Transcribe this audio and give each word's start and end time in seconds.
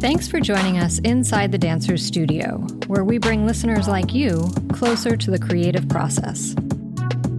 Thanks 0.00 0.28
for 0.28 0.38
joining 0.38 0.78
us 0.78 1.00
inside 1.00 1.50
the 1.50 1.58
Dancer's 1.58 2.06
Studio, 2.06 2.58
where 2.86 3.02
we 3.02 3.18
bring 3.18 3.44
listeners 3.44 3.88
like 3.88 4.14
you 4.14 4.48
closer 4.72 5.16
to 5.16 5.30
the 5.32 5.40
creative 5.40 5.88
process. 5.88 6.54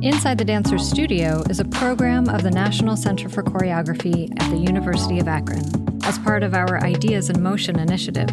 Inside 0.01 0.37
the 0.37 0.43
Dancer's 0.43 0.85
Studio 0.85 1.41
is 1.49 1.61
a 1.61 1.65
program 1.65 2.27
of 2.27 2.43
the 2.43 2.51
National 2.51 2.97
Center 2.97 3.29
for 3.29 3.43
Choreography 3.43 4.29
at 4.41 4.51
the 4.51 4.57
University 4.57 5.19
of 5.19 5.29
Akron 5.29 5.63
as 6.03 6.19
part 6.19 6.43
of 6.43 6.53
our 6.53 6.83
Ideas 6.83 7.29
in 7.29 7.41
Motion 7.41 7.79
initiative. 7.79 8.29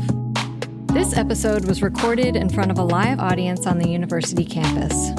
This 0.87 1.17
episode 1.17 1.69
was 1.69 1.81
recorded 1.81 2.35
in 2.35 2.49
front 2.49 2.73
of 2.73 2.79
a 2.79 2.85
live 2.85 3.21
audience 3.21 3.65
on 3.65 3.79
the 3.79 3.89
university 3.89 4.45
campus. 4.45 5.11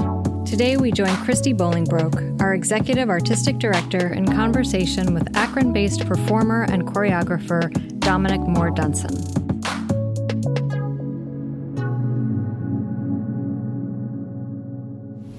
Today, 0.45 0.75
we 0.75 0.91
join 0.91 1.15
Christy 1.23 1.53
Bolingbroke, 1.53 2.41
our 2.41 2.53
executive 2.53 3.09
artistic 3.09 3.57
director, 3.57 4.09
in 4.11 4.25
conversation 4.25 5.13
with 5.13 5.33
Akron 5.37 5.71
based 5.71 6.05
performer 6.05 6.63
and 6.63 6.83
choreographer 6.83 7.96
Dominic 8.07 8.39
Moore 8.39 8.71
Dunson. 8.71 9.11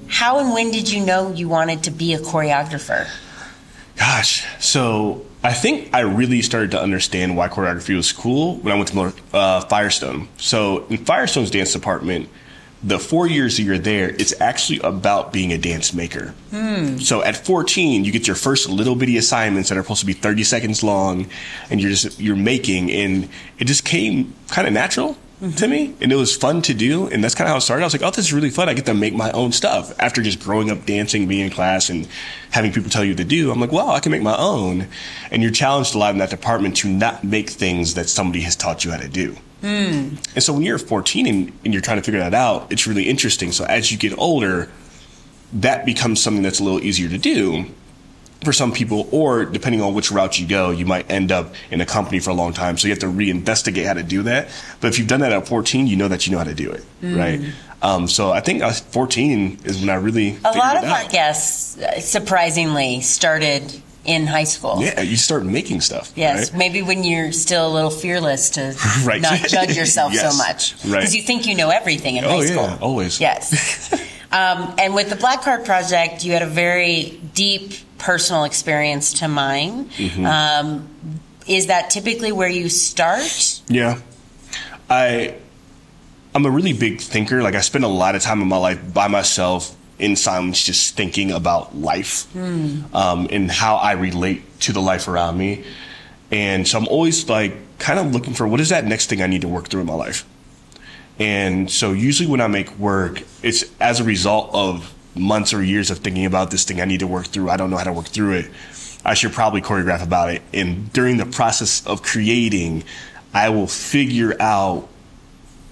How 0.07 0.39
and 0.39 0.53
when 0.53 0.71
did 0.71 0.93
you 0.93 1.03
know 1.03 1.33
you 1.33 1.49
wanted 1.49 1.85
to 1.85 1.91
be 1.91 2.13
a 2.13 2.19
choreographer? 2.19 3.09
Gosh, 3.97 4.45
so 4.63 5.25
I 5.43 5.55
think 5.55 5.95
I 5.95 6.01
really 6.01 6.43
started 6.43 6.73
to 6.73 6.83
understand 6.83 7.39
why 7.39 7.49
choreography 7.49 7.97
was 7.97 8.13
cool 8.13 8.57
when 8.57 8.75
I 8.75 8.77
went 8.77 8.89
to 8.89 9.15
uh, 9.33 9.63
Firestone. 9.63 10.29
So 10.37 10.85
in 10.89 10.99
Firestone's 10.99 11.51
dance 11.51 11.73
department, 11.73 12.29
the 12.83 12.99
four 12.99 13.27
years 13.27 13.57
that 13.57 13.65
you're 13.65 13.79
there, 13.79 14.11
it's 14.11 14.39
actually 14.41 14.79
about 14.81 15.33
being 15.33 15.53
a 15.53 15.59
dance 15.59 15.93
maker. 15.93 16.35
Mm. 16.53 17.01
So 17.03 17.23
at 17.23 17.37
14, 17.37 18.05
you 18.05 18.13
get 18.13 18.27
your 18.27 18.37
first 18.37 18.69
little 18.69 18.95
bitty 18.95 19.17
assignments 19.17 19.69
that 19.69 19.79
are 19.79 19.83
supposed 19.83 20.01
to 20.01 20.07
be 20.07 20.13
30 20.13 20.45
seconds 20.45 20.83
long, 20.83 21.29
and 21.71 21.81
you're 21.81 21.91
just 21.91 22.21
you're 22.21 22.37
making, 22.37 22.91
and 22.91 23.29
it 23.59 23.67
just 23.67 23.85
came 23.85 24.35
kind 24.49 24.69
of 24.69 24.73
natural 24.73 25.17
mm-hmm. 25.41 25.51
to 25.57 25.67
me, 25.67 25.95
and 26.01 26.13
it 26.13 26.17
was 26.17 26.37
fun 26.37 26.63
to 26.63 26.75
do, 26.75 27.09
and 27.09 27.23
that's 27.23 27.35
kind 27.35 27.49
of 27.49 27.51
how 27.51 27.57
it 27.57 27.63
started. 27.63 27.83
I 27.83 27.87
was 27.87 27.95
like, 27.95 28.03
oh, 28.03 28.11
this 28.11 28.27
is 28.27 28.33
really 28.33 28.51
fun. 28.51 28.69
I 28.69 28.75
get 28.75 28.87
to 28.87 28.95
make 28.95 29.15
my 29.15 29.33
own 29.33 29.51
stuff 29.51 29.99
after 30.01 30.23
just 30.23 30.41
growing 30.41 30.71
up 30.71 30.87
dancing, 30.87 31.27
being 31.27 31.47
in 31.47 31.51
class, 31.51 31.91
and 31.91 32.07
having 32.51 32.73
people 32.73 32.91
tell 32.91 33.05
you 33.05 33.17
to 33.17 33.25
do. 33.25 33.51
I'm 33.51 33.61
like, 33.61 33.73
wow, 33.73 33.89
I 33.89 34.01
can 34.01 34.13
make 34.13 34.23
my 34.23 34.37
own, 34.37 34.87
and 35.33 35.43
you're 35.43 35.51
challenged 35.51 35.97
a 35.97 35.99
lot 35.99 36.13
in 36.13 36.19
that 36.19 36.31
department 36.31 36.77
to 36.79 36.89
not 36.89 37.25
make 37.25 37.51
things 37.51 37.95
that 37.95 38.09
somebody 38.09 38.43
has 38.43 38.55
taught 38.55 38.85
you 38.85 38.93
how 38.93 38.99
to 38.99 39.09
do. 39.09 39.37
Mm. 39.63 40.35
And 40.35 40.43
so 40.43 40.53
when 40.53 40.63
you're 40.63 40.79
14 40.79 41.27
and, 41.27 41.53
and 41.65 41.75
you're 41.75 41.83
trying 41.83 41.99
to 41.99 42.03
figure 42.03 42.21
that 42.21 42.35
out, 42.35 42.71
it's 42.71 42.87
really 42.87 43.09
interesting. 43.09 43.53
So 43.53 43.65
as 43.65 43.91
you 43.91 43.99
get 43.99 44.17
older, 44.19 44.71
that 45.53 45.85
becomes 45.85 46.23
something 46.23 46.43
that's 46.43 46.61
a 46.61 46.65
little 46.65 46.81
easier 46.81 47.09
to 47.09 47.19
do 47.19 47.67
for 48.45 48.53
some 48.53 48.73
people, 48.73 49.09
or 49.11 49.45
depending 49.45 49.83
on 49.83 49.95
which 49.95 50.13
route 50.13 50.39
you 50.39 50.47
go, 50.47 50.71
you 50.71 50.87
might 50.87 51.11
end 51.11 51.33
up 51.33 51.55
in 51.71 51.81
a 51.81 51.87
company 51.87 52.21
for 52.21 52.31
a 52.31 52.35
long 52.35 52.53
time. 52.53 52.79
So 52.79 52.87
you 52.87 52.93
have 52.93 53.01
to 53.01 53.07
reinvestigate 53.07 53.85
how 53.85 53.95
to 53.95 54.05
do 54.05 54.23
that. 54.23 54.49
But 54.81 54.89
if 54.89 54.99
you've 54.99 55.09
done 55.09 55.21
that 55.21 55.33
at 55.33 55.49
14, 55.49 55.87
you 55.87 55.97
know 55.97 56.09
that 56.09 56.27
you 56.27 56.33
know 56.33 56.39
how 56.39 56.45
to 56.45 56.55
do 56.55 56.71
it, 56.71 56.85
mm. 57.03 57.17
right? 57.17 57.41
Um, 57.83 58.09
so 58.09 58.31
I 58.31 58.41
think 58.41 58.63
14 58.63 59.61
is 59.65 59.81
when 59.81 59.91
I 59.91 59.95
really 59.95 60.37
a 60.45 60.57
lot 60.57 60.77
of 60.77 60.85
our 60.85 61.09
guests 61.09 61.79
uh, 61.79 62.01
surprisingly 62.01 63.01
started 63.01 63.83
in 64.05 64.27
high 64.27 64.45
school. 64.45 64.81
Yeah, 64.81 65.01
you 65.01 65.17
start 65.17 65.45
making 65.45 65.81
stuff. 65.81 66.13
Yes, 66.17 66.51
right? 66.51 66.59
maybe 66.59 66.83
when 66.83 67.05
you're 67.05 67.33
still 67.33 67.67
a 67.67 67.73
little 67.73 67.91
fearless 67.91 68.51
to 68.51 68.75
right. 69.05 69.21
not 69.21 69.41
judge 69.41 69.77
yourself 69.77 70.13
yes. 70.13 70.33
so 70.33 70.37
much 70.39 70.77
because 70.77 70.93
right. 70.93 71.15
you 71.15 71.23
think 71.23 71.47
you 71.47 71.55
know 71.55 71.71
everything 71.71 72.17
in 72.17 72.25
oh, 72.25 72.29
high 72.29 72.47
school. 72.47 72.63
Yeah, 72.65 72.79
always. 72.81 73.21
Yes. 73.21 73.93
um, 74.33 74.75
and 74.79 74.95
with 74.95 75.11
the 75.11 75.17
Black 75.17 75.43
Card 75.43 75.65
Project, 75.65 76.25
you 76.25 76.33
had 76.33 76.43
a 76.43 76.47
very 76.47 77.21
deep 77.35 77.73
personal 77.99 78.45
experience 78.45 79.15
to 79.21 79.29
mine. 79.29 79.87
Mm-hmm. 79.91 80.25
Um, 80.27 80.89
is 81.47 81.67
that 81.67 81.91
typically 81.91 82.33
where 82.33 82.49
you 82.49 82.69
start? 82.69 83.63
Yeah, 83.69 84.01
I. 84.89 85.35
I'm 86.35 86.45
a 86.45 86.51
really 86.51 86.75
big 86.75 87.01
thinker. 87.01 87.43
Like 87.43 87.55
I 87.55 87.61
spend 87.61 87.85
a 87.85 87.89
lot 87.89 88.15
of 88.15 88.23
time 88.23 88.43
in 88.43 88.49
my 88.49 88.59
life 88.59 88.95
by 88.95 89.09
myself 89.09 89.75
in 89.99 90.17
silence, 90.17 90.63
just 90.63 90.97
thinking 90.97 91.31
about 91.33 91.77
life 91.77 92.33
mm. 92.35 92.95
um, 92.95 93.27
and 93.31 93.51
how 93.51 93.77
I 93.77 93.93
relate 93.93 94.61
to 94.61 94.73
the 94.73 94.81
life 94.81 95.09
around 95.09 95.37
me. 95.37 95.65
And 96.31 96.67
so 96.67 96.79
I'm 96.79 96.89
always 96.89 97.29
like 97.29 97.55
kind 97.79 97.99
of 97.99 98.13
looking 98.13 98.35
for 98.35 98.47
what 98.47 98.61
is 98.61 98.69
that 98.69 98.85
next 98.85 99.09
thing 99.09 99.23
I 99.23 99.27
need 99.27 99.43
to 99.43 99.49
work 99.49 99.69
through 99.69 99.81
in 99.81 99.87
my 99.87 99.95
life. 99.95 100.27
And 101.19 101.71
so 101.71 101.93
usually 101.93 102.29
when 102.29 102.41
I 102.41 102.47
make 102.47 102.79
work, 102.79 103.23
it's 103.43 103.65
as 103.81 103.99
a 103.99 104.05
result 104.05 104.51
of 104.53 104.95
months 105.17 105.53
or 105.53 105.63
years 105.63 105.91
of 105.91 105.99
thinking 105.99 106.27
about 106.27 106.51
this 106.51 106.65
thing 106.65 106.81
I 106.81 106.85
need 106.85 107.01
to 107.01 107.07
work 107.07 107.27
through. 107.27 107.51
I 107.51 107.57
don't 107.57 107.71
know 107.71 107.77
how 107.77 107.85
to 107.85 107.93
work 107.93 108.07
through 108.07 108.35
it. 108.35 108.51
I 109.05 109.15
should 109.15 109.33
probably 109.33 109.61
choreograph 109.61 110.03
about 110.03 110.31
it. 110.31 110.43
And 110.53 110.93
during 110.93 111.17
the 111.17 111.27
process 111.27 111.85
of 111.87 112.03
creating, 112.03 112.85
I 113.35 113.49
will 113.49 113.67
figure 113.67 114.37
out 114.41 114.89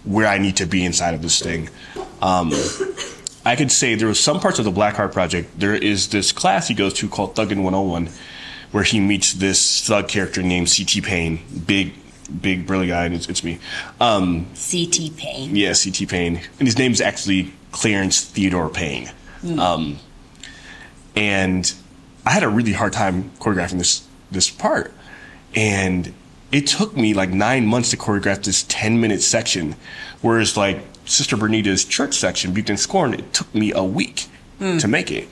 where 0.05 0.27
I 0.27 0.39
need 0.39 0.56
to 0.56 0.67
be 0.67 0.84
inside 0.84 1.15
of 1.15 1.22
this 1.22 1.41
thing. 1.41 1.69
Um, 2.22 2.53
I 3.47 3.55
could 3.55 3.71
say 3.71 3.95
there 3.95 4.09
was 4.09 4.19
some 4.19 4.41
parts 4.41 4.59
of 4.59 4.65
the 4.65 4.73
Black 4.73 4.97
Card 4.97 5.12
Project. 5.12 5.57
There 5.57 5.73
is 5.73 6.09
this 6.09 6.33
class 6.33 6.67
he 6.67 6.75
goes 6.75 6.93
to 6.95 7.09
called 7.09 7.37
Thuggin 7.37 7.62
101, 7.62 8.09
where 8.73 8.83
he 8.83 8.99
meets 8.99 9.34
this 9.34 9.87
thug 9.87 10.09
character 10.09 10.43
named 10.43 10.69
C.T. 10.69 11.01
Payne, 11.01 11.39
big, 11.65 11.93
big 12.43 12.67
burly 12.67 12.89
guy, 12.89 13.05
and 13.05 13.15
it's, 13.15 13.29
it's 13.29 13.45
me. 13.45 13.61
Um, 14.01 14.49
C.T. 14.55 15.12
Payne. 15.17 15.55
Yeah, 15.55 15.75
C.T. 15.75 16.07
Payne, 16.07 16.41
and 16.59 16.67
his 16.67 16.77
name 16.77 16.91
is 16.91 17.01
actually 17.01 17.53
Clarence 17.71 18.21
Theodore 18.21 18.69
Payne. 18.69 19.12
Mm. 19.43 19.59
Um, 19.61 19.99
and 21.15 21.73
I 22.27 22.31
had 22.31 22.43
a 22.43 22.49
really 22.49 22.73
hard 22.73 22.93
time 22.93 23.31
choreographing 23.39 23.78
this 23.78 24.05
this 24.33 24.51
part, 24.51 24.93
and 25.55 26.13
it 26.51 26.67
took 26.67 26.97
me 26.97 27.15
like 27.15 27.31
nine 27.31 27.65
months 27.65 27.91
to 27.91 27.97
choreograph 27.97 28.43
this 28.43 28.65
ten 28.65 29.01
minute 29.01 29.23
section, 29.23 29.77
whereas 30.21 30.57
like 30.57 30.81
Sister 31.06 31.37
Bernita's 31.37 31.84
church 31.84 32.15
section, 32.15 32.53
Butte 32.53 32.78
Scorn, 32.78 33.15
it 33.15 33.33
took 33.33 33.53
me 33.55 33.72
a 33.72 33.83
week 33.83 34.27
mm. 34.61 34.81
to 34.81 34.89
make 34.89 35.11
it. 35.11 35.28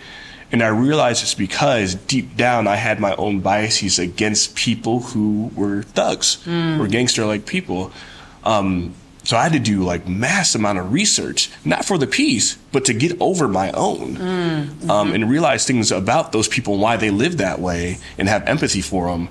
And 0.53 0.63
I 0.63 0.69
realized 0.69 1.23
it's 1.23 1.35
because 1.35 1.95
deep 1.95 2.37
down 2.37 2.67
I 2.67 2.77
had 2.77 3.01
my 3.01 3.15
own 3.17 3.41
biases 3.41 3.99
against 3.99 4.55
people 4.55 5.01
who 5.01 5.51
were 5.57 5.83
thugs 5.83 6.39
mm. 6.45 6.79
or 6.79 6.87
gangster 6.87 7.27
like 7.27 7.45
people. 7.45 7.91
Um, 8.45 8.95
so 9.25 9.39
I 9.39 9.43
had 9.43 9.53
to 9.55 9.59
do 9.59 9.83
like 9.83 10.07
mass 10.07 10.55
amount 10.55 10.79
of 10.79 10.93
research, 10.93 11.51
not 11.65 11.85
for 11.85 11.97
the 11.97 12.07
piece, 12.07 12.57
but 12.73 12.85
to 12.85 12.95
get 12.95 13.21
over 13.21 13.49
my 13.49 13.73
own, 13.73 14.17
mm, 14.17 14.65
mm-hmm. 14.67 14.91
um, 14.91 15.13
and 15.13 15.31
realize 15.31 15.67
things 15.67 15.91
about 15.91 16.33
those 16.33 16.47
people 16.47 16.75
and 16.75 16.83
why 16.83 16.99
they 16.99 17.11
live 17.11 17.39
that 17.39 17.59
way, 17.59 17.99
and 18.19 18.29
have 18.29 18.47
empathy 18.47 18.83
for 18.83 19.09
them. 19.09 19.31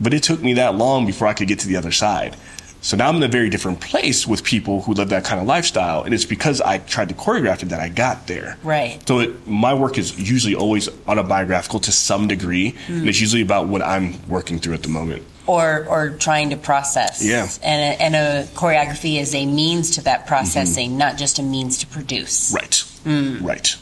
But 0.00 0.14
it 0.14 0.22
took 0.22 0.40
me 0.42 0.54
that 0.54 0.76
long 0.76 1.04
before 1.06 1.28
I 1.28 1.34
could 1.34 1.46
get 1.46 1.58
to 1.60 1.68
the 1.68 1.76
other 1.76 1.92
side. 1.92 2.36
So 2.80 2.96
now 2.96 3.08
I'm 3.08 3.16
in 3.16 3.22
a 3.22 3.28
very 3.28 3.50
different 3.50 3.80
place 3.80 4.26
with 4.26 4.44
people 4.44 4.82
who 4.82 4.94
live 4.94 5.08
that 5.08 5.24
kind 5.24 5.40
of 5.40 5.46
lifestyle, 5.46 6.04
and 6.04 6.14
it's 6.14 6.24
because 6.24 6.60
I 6.60 6.78
tried 6.78 7.08
to 7.08 7.14
choreograph 7.14 7.62
it 7.62 7.70
that 7.70 7.80
I 7.80 7.88
got 7.88 8.26
there. 8.26 8.56
Right. 8.62 9.06
So 9.06 9.18
it, 9.18 9.46
my 9.48 9.74
work 9.74 9.98
is 9.98 10.18
usually 10.18 10.54
always 10.54 10.88
autobiographical 11.06 11.80
to 11.80 11.92
some 11.92 12.28
degree, 12.28 12.72
mm. 12.86 13.00
and 13.00 13.08
it's 13.08 13.20
usually 13.20 13.42
about 13.42 13.66
what 13.66 13.82
I'm 13.82 14.14
working 14.28 14.58
through 14.58 14.74
at 14.74 14.82
the 14.82 14.88
moment. 14.88 15.24
Or, 15.46 15.86
or 15.88 16.10
trying 16.10 16.50
to 16.50 16.56
process. 16.56 17.24
Yeah. 17.24 17.48
And 17.62 17.82
a, 17.82 18.02
and 18.02 18.14
a 18.14 18.48
choreography 18.52 19.18
is 19.18 19.34
a 19.34 19.46
means 19.46 19.92
to 19.92 20.02
that 20.02 20.26
processing, 20.26 20.90
mm-hmm. 20.90 20.98
not 20.98 21.16
just 21.16 21.38
a 21.38 21.42
means 21.42 21.78
to 21.78 21.86
produce. 21.86 22.52
Right. 22.52 22.70
Mm. 23.04 23.42
Right. 23.42 23.76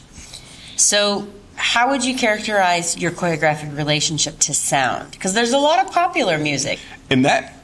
So 0.77 1.27
how 1.55 1.89
would 1.89 2.05
you 2.05 2.15
characterize 2.15 2.97
your 2.97 3.11
choreographic 3.11 3.75
relationship 3.75 4.39
to 4.39 4.53
sound? 4.53 5.11
Because 5.11 5.33
there's 5.33 5.53
a 5.53 5.59
lot 5.59 5.85
of 5.85 5.91
popular 5.91 6.37
music. 6.37 6.79
And 7.09 7.25
that 7.25 7.56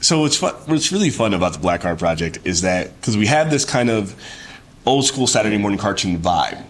so 0.00 0.20
what's 0.20 0.36
fun, 0.36 0.54
what's 0.66 0.92
really 0.92 1.10
fun 1.10 1.34
about 1.34 1.52
the 1.52 1.58
Black 1.58 1.80
Card 1.82 1.98
Project 1.98 2.38
is 2.44 2.62
that 2.62 2.94
because 3.00 3.16
we 3.16 3.26
have 3.26 3.50
this 3.50 3.64
kind 3.64 3.90
of 3.90 4.14
old 4.86 5.04
school 5.04 5.26
Saturday 5.26 5.58
morning 5.58 5.78
cartoon 5.78 6.18
vibe. 6.18 6.64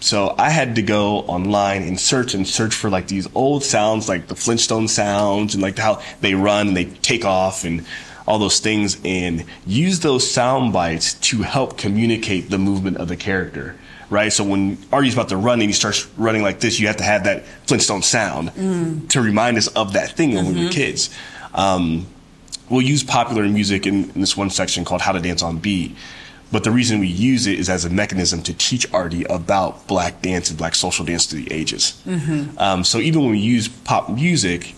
So 0.00 0.34
I 0.38 0.48
had 0.48 0.76
to 0.76 0.82
go 0.82 1.18
online 1.20 1.82
and 1.82 2.00
search 2.00 2.32
and 2.32 2.48
search 2.48 2.74
for 2.74 2.88
like 2.88 3.08
these 3.08 3.28
old 3.34 3.62
sounds, 3.62 4.08
like 4.08 4.28
the 4.28 4.34
Flintstone 4.34 4.88
sounds, 4.88 5.54
and 5.54 5.62
like 5.62 5.76
how 5.76 6.00
they 6.22 6.34
run 6.34 6.68
and 6.68 6.76
they 6.76 6.86
take 6.86 7.24
off 7.24 7.64
and 7.64 7.84
all 8.26 8.38
those 8.38 8.60
things, 8.60 8.98
and 9.04 9.44
use 9.66 10.00
those 10.00 10.28
sound 10.28 10.72
bites 10.72 11.14
to 11.14 11.42
help 11.42 11.76
communicate 11.76 12.48
the 12.48 12.58
movement 12.58 12.96
of 12.96 13.08
the 13.08 13.16
character. 13.16 13.76
Right. 14.08 14.32
So 14.32 14.42
when 14.42 14.78
Artie's 14.90 15.14
about 15.14 15.28
to 15.28 15.36
run 15.36 15.60
and 15.60 15.68
he 15.68 15.72
starts 15.72 16.08
running 16.16 16.42
like 16.42 16.60
this, 16.60 16.80
you 16.80 16.86
have 16.88 16.96
to 16.96 17.04
have 17.04 17.24
that 17.24 17.44
Flintstone 17.66 18.02
sound 18.02 18.48
mm. 18.50 19.08
to 19.10 19.20
remind 19.20 19.56
us 19.56 19.68
of 19.68 19.92
that 19.92 20.12
thing 20.12 20.34
when 20.34 20.46
mm-hmm. 20.46 20.54
we 20.54 20.60
were 20.64 20.70
mm-hmm. 20.70 20.76
kids. 20.76 21.10
Um, 21.54 22.06
we'll 22.70 22.80
use 22.80 23.02
popular 23.02 23.46
music 23.46 23.86
in, 23.86 24.10
in, 24.10 24.20
this 24.20 24.36
one 24.36 24.48
section 24.48 24.84
called 24.84 25.02
How 25.02 25.12
to 25.12 25.20
Dance 25.20 25.42
on 25.42 25.58
Beat. 25.58 25.94
But 26.52 26.64
the 26.64 26.70
reason 26.70 26.98
we 26.98 27.06
use 27.06 27.46
it 27.46 27.58
is 27.58 27.68
as 27.68 27.84
a 27.84 27.90
mechanism 27.90 28.42
to 28.42 28.54
teach 28.54 28.92
Artie 28.92 29.24
about 29.24 29.86
black 29.86 30.22
dance 30.22 30.48
and 30.50 30.58
black 30.58 30.74
social 30.74 31.04
dance 31.04 31.26
through 31.26 31.42
the 31.42 31.52
ages. 31.52 32.00
Mm-hmm. 32.06 32.58
Um, 32.58 32.82
so 32.82 32.98
even 32.98 33.22
when 33.22 33.32
we 33.32 33.38
use 33.38 33.68
pop 33.68 34.08
music, 34.08 34.74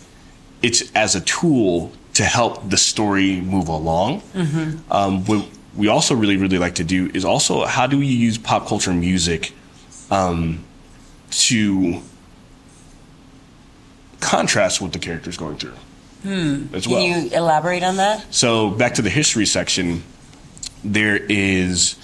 it's 0.62 0.90
as 0.94 1.14
a 1.14 1.20
tool 1.22 1.92
to 2.14 2.24
help 2.24 2.68
the 2.68 2.76
story 2.76 3.40
move 3.40 3.68
along. 3.68 4.20
Mm-hmm. 4.34 4.92
Um, 4.92 5.24
what 5.24 5.48
we 5.74 5.88
also 5.88 6.14
really, 6.14 6.36
really 6.36 6.58
like 6.58 6.74
to 6.74 6.84
do 6.84 7.10
is 7.14 7.24
also 7.24 7.64
how 7.64 7.86
do 7.86 7.98
we 7.98 8.06
use 8.06 8.36
pop 8.36 8.66
culture 8.66 8.92
music 8.92 9.54
um, 10.10 10.62
to 11.30 12.02
contrast 14.20 14.82
what 14.82 14.92
the 14.92 14.98
character's 14.98 15.38
going 15.38 15.56
through 15.56 15.74
as 16.24 16.86
well. 16.88 17.00
Can 17.00 17.26
you 17.26 17.36
elaborate 17.36 17.82
on 17.82 17.96
that? 17.96 18.32
So 18.32 18.70
back 18.70 18.94
to 18.94 19.02
the 19.02 19.10
history 19.10 19.46
section, 19.46 20.02
there 20.84 21.16
is 21.16 21.96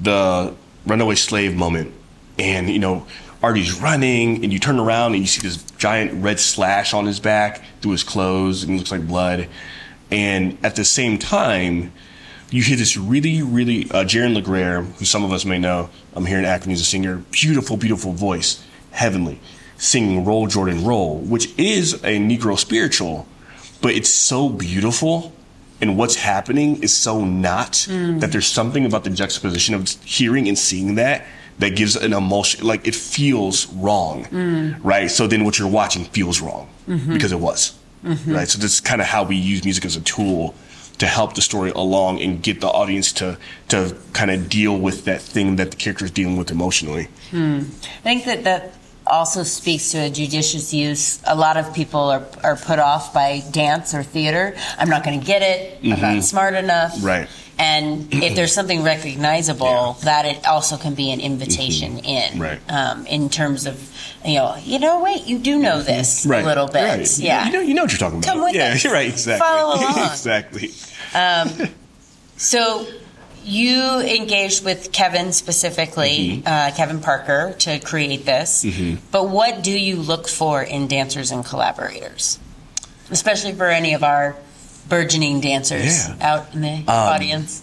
the 0.00 0.54
runaway 0.86 1.14
slave 1.14 1.54
moment, 1.54 1.92
and 2.38 2.68
you 2.68 2.78
know 2.78 3.06
Artie's 3.42 3.80
running, 3.80 4.42
and 4.44 4.52
you 4.52 4.58
turn 4.58 4.78
around 4.78 5.14
and 5.14 5.22
you 5.22 5.26
see 5.26 5.40
this 5.46 5.62
giant 5.78 6.22
red 6.22 6.38
slash 6.38 6.92
on 6.92 7.06
his 7.06 7.20
back 7.20 7.62
through 7.80 7.92
his 7.92 8.04
clothes, 8.04 8.62
and 8.62 8.74
it 8.74 8.78
looks 8.78 8.90
like 8.90 9.06
blood. 9.06 9.48
And 10.10 10.58
at 10.64 10.76
the 10.76 10.84
same 10.84 11.18
time, 11.18 11.92
you 12.50 12.62
hear 12.62 12.76
this 12.76 12.96
really, 12.96 13.42
really 13.42 13.84
uh, 13.90 14.04
Jaron 14.04 14.40
LeGraire, 14.40 14.84
who 14.98 15.04
some 15.04 15.24
of 15.24 15.32
us 15.32 15.44
may 15.44 15.58
know. 15.58 15.88
I'm 16.14 16.26
here 16.26 16.38
in 16.38 16.44
Akron. 16.44 16.70
He's 16.70 16.80
a 16.80 16.84
singer, 16.84 17.18
beautiful, 17.30 17.76
beautiful 17.76 18.12
voice, 18.12 18.64
heavenly, 18.90 19.40
singing 19.76 20.24
"Roll 20.24 20.46
Jordan 20.46 20.84
Roll," 20.84 21.18
which 21.18 21.56
is 21.58 21.94
a 21.94 22.18
Negro 22.18 22.58
spiritual 22.58 23.26
but 23.80 23.92
it's 23.94 24.10
so 24.10 24.48
beautiful 24.48 25.32
and 25.80 25.96
what's 25.96 26.16
happening 26.16 26.82
is 26.82 26.94
so 26.94 27.24
not 27.24 27.86
that 27.88 28.32
there's 28.32 28.46
something 28.46 28.84
about 28.84 29.04
the 29.04 29.10
juxtaposition 29.10 29.74
of 29.74 29.88
hearing 30.04 30.48
and 30.48 30.58
seeing 30.58 30.96
that 30.96 31.24
that 31.58 31.76
gives 31.76 31.96
an 31.96 32.12
emotion 32.12 32.66
like 32.66 32.86
it 32.86 32.94
feels 32.94 33.66
wrong 33.74 34.26
right? 34.82 35.10
So 35.10 35.26
then 35.26 35.44
what 35.44 35.58
you're 35.58 35.68
watching 35.68 36.04
feels 36.04 36.40
wrong 36.40 36.68
because 36.86 37.32
it 37.32 37.40
was 37.40 37.78
right? 38.26 38.48
So 38.48 38.58
that's 38.58 38.80
kind 38.80 39.00
of 39.00 39.06
how 39.06 39.24
we 39.24 39.36
use 39.36 39.64
music 39.64 39.84
as 39.84 39.96
a 39.96 40.00
tool 40.00 40.54
to 40.98 41.06
help 41.06 41.34
the 41.34 41.40
story 41.40 41.70
along 41.70 42.20
and 42.20 42.42
get 42.42 42.60
the 42.60 42.68
audience 42.68 43.12
to 43.14 43.38
to 43.68 43.96
kind 44.12 44.30
of 44.30 44.48
deal 44.48 44.78
with 44.78 45.06
that 45.06 45.22
thing 45.22 45.56
that 45.56 45.70
the 45.70 45.76
character 45.76 46.04
is 46.04 46.10
dealing 46.10 46.36
with 46.36 46.50
emotionally. 46.50 47.08
Hmm. 47.30 47.60
I 47.60 48.02
think 48.02 48.24
that 48.26 48.44
that 48.44 48.74
also 49.10 49.42
speaks 49.42 49.90
to 49.92 49.98
a 49.98 50.10
judicious 50.10 50.72
use. 50.72 51.20
A 51.26 51.34
lot 51.34 51.56
of 51.56 51.74
people 51.74 52.00
are, 52.00 52.24
are 52.42 52.56
put 52.56 52.78
off 52.78 53.12
by 53.12 53.42
dance 53.50 53.92
or 53.94 54.02
theater. 54.02 54.54
I'm 54.78 54.88
not 54.88 55.04
going 55.04 55.18
to 55.20 55.26
get 55.26 55.42
it. 55.42 55.78
I'm 55.84 56.00
not 56.00 56.24
smart 56.24 56.54
enough. 56.54 56.94
Mm-hmm. 56.94 57.06
Right. 57.06 57.28
And 57.58 58.08
if 58.14 58.34
there's 58.36 58.54
something 58.54 58.82
recognizable, 58.82 59.66
Yeah. 59.98 60.04
that 60.04 60.24
it 60.24 60.46
also 60.46 60.78
can 60.78 60.94
be 60.94 61.10
an 61.12 61.20
invitation 61.20 61.98
in. 61.98 62.38
Right. 62.38 62.58
Um, 62.70 63.04
in 63.06 63.28
terms 63.28 63.66
of, 63.66 63.76
you 64.24 64.36
know, 64.36 64.56
you 64.64 64.78
know, 64.78 65.02
wait, 65.02 65.26
you 65.26 65.38
do 65.38 65.58
know 65.58 65.82
this 65.82 66.24
right 66.24 66.42
a 66.42 66.46
little 66.46 66.68
bit. 66.68 66.82
right. 66.98 67.18
Yeah. 67.18 67.46
you 67.46 67.52
know 67.52 67.60
you 67.60 67.74
know 67.74 67.82
what 67.82 67.92
you're 67.92 67.98
talking 67.98 68.18
about 68.20 68.32
Come 68.32 68.42
with 68.42 68.54
yeah 68.54 68.72
us. 68.72 68.82
you're 68.84 68.92
right 69.00 69.08
exactly 69.08 69.46
Follow 69.46 69.74
along. 69.80 70.10
exactly 70.10 70.70
So 72.38 72.86
you 73.44 74.00
engaged 74.00 74.64
with 74.64 74.92
Kevin 74.92 75.32
specifically, 75.32 76.42
Mm-hmm. 76.42 76.46
uh, 76.46 76.70
Kevin 76.76 77.00
Parker, 77.00 77.54
to 77.60 77.78
create 77.80 78.24
this. 78.26 78.64
But 79.10 79.28
what 79.28 79.62
do 79.62 79.72
you 79.78 79.96
look 79.96 80.28
for 80.28 80.62
in 80.62 80.86
dancers 80.88 81.30
and 81.30 81.44
collaborators, 81.44 82.38
especially 83.10 83.52
for 83.52 83.66
any 83.66 83.94
of 83.94 84.02
our 84.04 84.36
burgeoning 84.88 85.40
dancers 85.40 86.08
Yeah. 86.08 86.12
Um, 86.14 86.18
out 86.22 86.54
in 86.54 86.60
the 86.62 86.84
audience? 86.88 87.62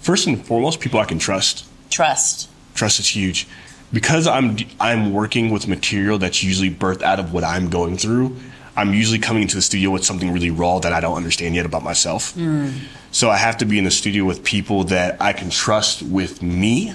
first 0.00 0.26
and 0.26 0.44
foremost 0.46 0.80
people 0.80 0.98
i 1.00 1.04
can 1.04 1.18
trust 1.18 1.64
Trust. 1.90 2.48
trust 2.74 2.98
is 3.00 3.08
huge 3.08 3.46
because 3.92 4.26
i'm 4.26 4.56
i'm 4.80 5.12
working 5.12 5.50
with 5.50 5.66
material 5.68 6.18
that's 6.18 6.42
usually 6.42 6.70
birthed 6.70 7.02
out 7.02 7.18
of 7.18 7.32
what 7.32 7.44
i'm 7.44 7.68
going 7.68 7.96
through 7.98 8.34
i'm 8.78 8.94
usually 8.94 9.18
coming 9.18 9.42
into 9.42 9.56
the 9.56 9.62
studio 9.62 9.90
with 9.90 10.04
something 10.04 10.30
really 10.32 10.50
raw 10.50 10.78
that 10.78 10.92
i 10.92 11.00
don't 11.00 11.16
understand 11.16 11.54
yet 11.54 11.66
about 11.66 11.82
myself 11.82 12.34
so 13.12 13.28
i 13.28 13.36
have 13.36 13.56
to 13.58 13.64
be 13.64 13.76
in 13.78 13.84
the 13.84 13.90
studio 13.90 14.24
with 14.24 14.42
people 14.44 14.84
that 14.84 15.20
i 15.20 15.32
can 15.32 15.50
trust 15.50 16.02
with 16.02 16.42
me 16.42 16.92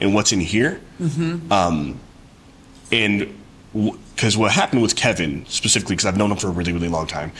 and 0.00 0.14
what's 0.14 0.32
in 0.32 0.40
here 0.40 0.80
um, 1.50 1.98
and 2.92 3.34
because 4.14 4.36
what 4.36 4.52
happened 4.52 4.82
with 4.82 4.94
Kevin 4.94 5.44
specifically, 5.46 5.96
because 5.96 6.06
I've 6.06 6.16
known 6.16 6.30
him 6.30 6.36
for 6.36 6.46
a 6.46 6.50
really, 6.52 6.72
really 6.72 6.88
long 6.88 7.08
time, 7.08 7.32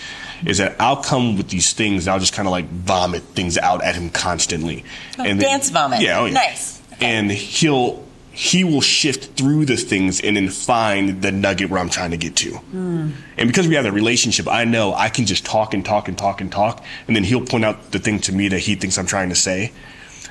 is 0.44 0.58
that 0.58 0.74
I'll 0.80 0.96
come 1.02 1.36
with 1.36 1.48
these 1.48 1.72
things 1.72 2.06
and 2.08 2.12
I'll 2.14 2.18
just 2.18 2.32
kind 2.32 2.48
of 2.48 2.50
like 2.50 2.66
vomit 2.66 3.22
things 3.22 3.56
out 3.56 3.84
at 3.84 3.94
him 3.94 4.10
constantly. 4.10 4.84
and 5.16 5.40
then- 5.40 5.48
dance 5.50 5.70
vomit. 5.70 6.00
Yeah, 6.00 6.18
oh 6.18 6.24
yeah. 6.24 6.32
Nice. 6.32 6.82
And 7.00 7.30
he'll 7.30 8.03
he 8.34 8.64
will 8.64 8.80
shift 8.80 9.36
through 9.38 9.64
the 9.64 9.76
things 9.76 10.20
and 10.20 10.36
then 10.36 10.48
find 10.48 11.22
the 11.22 11.30
nugget 11.30 11.70
where 11.70 11.80
I'm 11.80 11.88
trying 11.88 12.10
to 12.10 12.16
get 12.16 12.34
to. 12.36 12.58
And 12.72 13.14
because 13.36 13.68
we 13.68 13.76
have 13.76 13.84
that 13.84 13.92
relationship, 13.92 14.48
I 14.48 14.64
know 14.64 14.92
I 14.92 15.08
can 15.08 15.24
just 15.24 15.46
talk 15.46 15.72
and 15.72 15.84
talk 15.84 16.08
and 16.08 16.18
talk 16.18 16.40
and 16.40 16.50
talk, 16.50 16.84
and 17.06 17.14
then 17.14 17.22
he'll 17.22 17.46
point 17.46 17.64
out 17.64 17.92
the 17.92 18.00
thing 18.00 18.18
to 18.20 18.32
me 18.32 18.48
that 18.48 18.58
he 18.58 18.74
thinks 18.74 18.98
I'm 18.98 19.06
trying 19.06 19.28
to 19.28 19.36
say. 19.36 19.72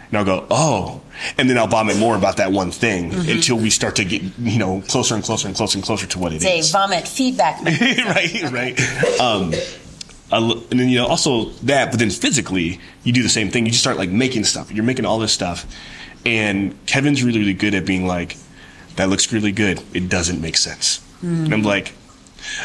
And 0.10 0.18
I'll 0.18 0.26
go, 0.26 0.46
oh. 0.52 1.02
And 1.38 1.50
then 1.50 1.58
I'll 1.58 1.68
vomit 1.68 1.98
more 1.98 2.16
about 2.16 2.38
that 2.38 2.52
one 2.52 2.72
thing 2.72 3.14
until 3.14 3.58
we 3.58 3.70
start 3.70 3.96
to 3.96 4.06
get, 4.06 4.22
you 4.38 4.60
know, 4.60 4.84
closer 4.88 5.16
and 5.16 5.24
closer 5.24 5.48
and 5.48 5.56
closer 5.56 5.78
and 5.78 5.86
closer 5.86 6.06
to 6.06 6.20
what 6.20 6.34
it 6.34 6.44
is. 6.44 6.44
Say 6.44 6.62
vomit 6.72 7.08
feedback. 7.08 7.62
right, 7.66 8.52
right. 8.52 9.20
Um, 9.20 9.54
and 10.32 10.80
then 10.80 10.90
you 10.90 10.98
know 10.98 11.08
also 11.08 11.46
that, 11.64 11.92
but 11.92 12.00
then 12.00 12.10
physically 12.10 12.80
you 13.04 13.14
do 13.14 13.24
the 13.24 13.30
same 13.30 13.50
thing. 13.50 13.66
You 13.66 13.72
just 13.72 13.84
start 13.84 13.98
like 13.98 14.10
making 14.10 14.44
stuff. 14.44 14.72
You're 14.72 14.84
making 14.84 15.06
all 15.06 15.20
this 15.20 15.32
stuff, 15.32 15.66
and 16.26 16.74
Kevin's 16.86 17.24
really, 17.24 17.40
really 17.40 17.54
good 17.54 17.74
at 17.74 17.86
being 17.86 18.06
like, 18.08 18.38
"That 18.96 19.10
looks 19.10 19.32
really 19.32 19.52
good. 19.52 19.82
It 19.94 20.10
doesn't 20.10 20.42
make 20.42 20.58
sense." 20.58 21.02
And 21.22 21.54
I'm 21.54 21.64
like, 21.64 21.94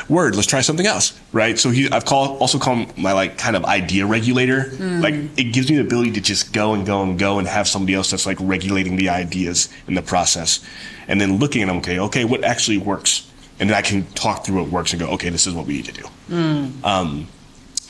"Word, 0.09 0.35
let's 0.35 0.49
try 0.49 0.61
something 0.63 0.87
else." 0.87 1.19
Right. 1.33 1.59
So 1.59 1.71
he, 1.71 1.89
I've 1.91 2.05
called 2.05 2.41
also 2.41 2.59
called 2.59 2.79
him 2.79 3.03
my 3.03 3.13
like 3.13 3.39
kind 3.39 3.57
of 3.57 3.65
idea 3.65 4.07
regulator. 4.07 4.71
Hmm. 4.71 5.01
Like 5.01 5.15
it 5.37 5.53
gives 5.53 5.71
me 5.71 5.77
the 5.77 5.83
ability 5.83 6.13
to 6.13 6.21
just 6.21 6.53
go 6.53 6.75
and 6.75 6.85
go 6.85 7.03
and 7.03 7.19
go 7.19 7.39
and 7.39 7.47
have 7.47 7.69
somebody 7.69 7.95
else 7.95 8.11
that's 8.11 8.27
like 8.27 8.39
regulating 8.41 8.97
the 8.97 9.09
ideas 9.09 9.69
in 9.87 9.95
the 9.95 10.03
process, 10.03 10.61
and 11.07 11.21
then 11.21 11.39
looking 11.39 11.63
at 11.63 11.69
them. 11.69 11.79
Okay, 11.79 11.99
okay, 12.01 12.25
what 12.25 12.45
actually 12.45 12.79
works, 12.79 13.31
and 13.61 13.71
then 13.71 13.77
I 13.77 13.83
can 13.83 14.05
talk 14.13 14.45
through 14.45 14.63
what 14.63 14.71
works 14.71 14.93
and 14.93 15.01
go, 15.01 15.09
okay, 15.11 15.31
this 15.31 15.47
is 15.47 15.55
what 15.55 15.67
we 15.67 15.75
need 15.75 15.87
to 15.87 15.93
do. 15.93 16.07
Hmm. 16.29 16.85
Um, 16.85 17.29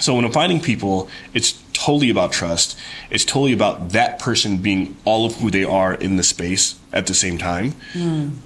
So 0.01 0.15
when 0.15 0.25
I'm 0.25 0.33
finding 0.33 0.61
people, 0.61 1.09
it's 1.35 1.61
totally 1.73 2.11
about 2.11 2.33
trust. 2.33 2.79
It's 3.11 3.25
totally 3.25 3.53
about 3.53 3.91
that 3.91 4.19
person 4.19 4.59
being 4.59 4.97
all 5.05 5.27
of 5.27 5.37
who 5.37 5.51
they 5.51 5.65
are 5.65 5.95
in 5.95 6.17
the 6.17 6.23
space 6.23 6.77
at 6.93 7.07
the 7.07 7.15
same 7.15 7.39
time. 7.39 7.75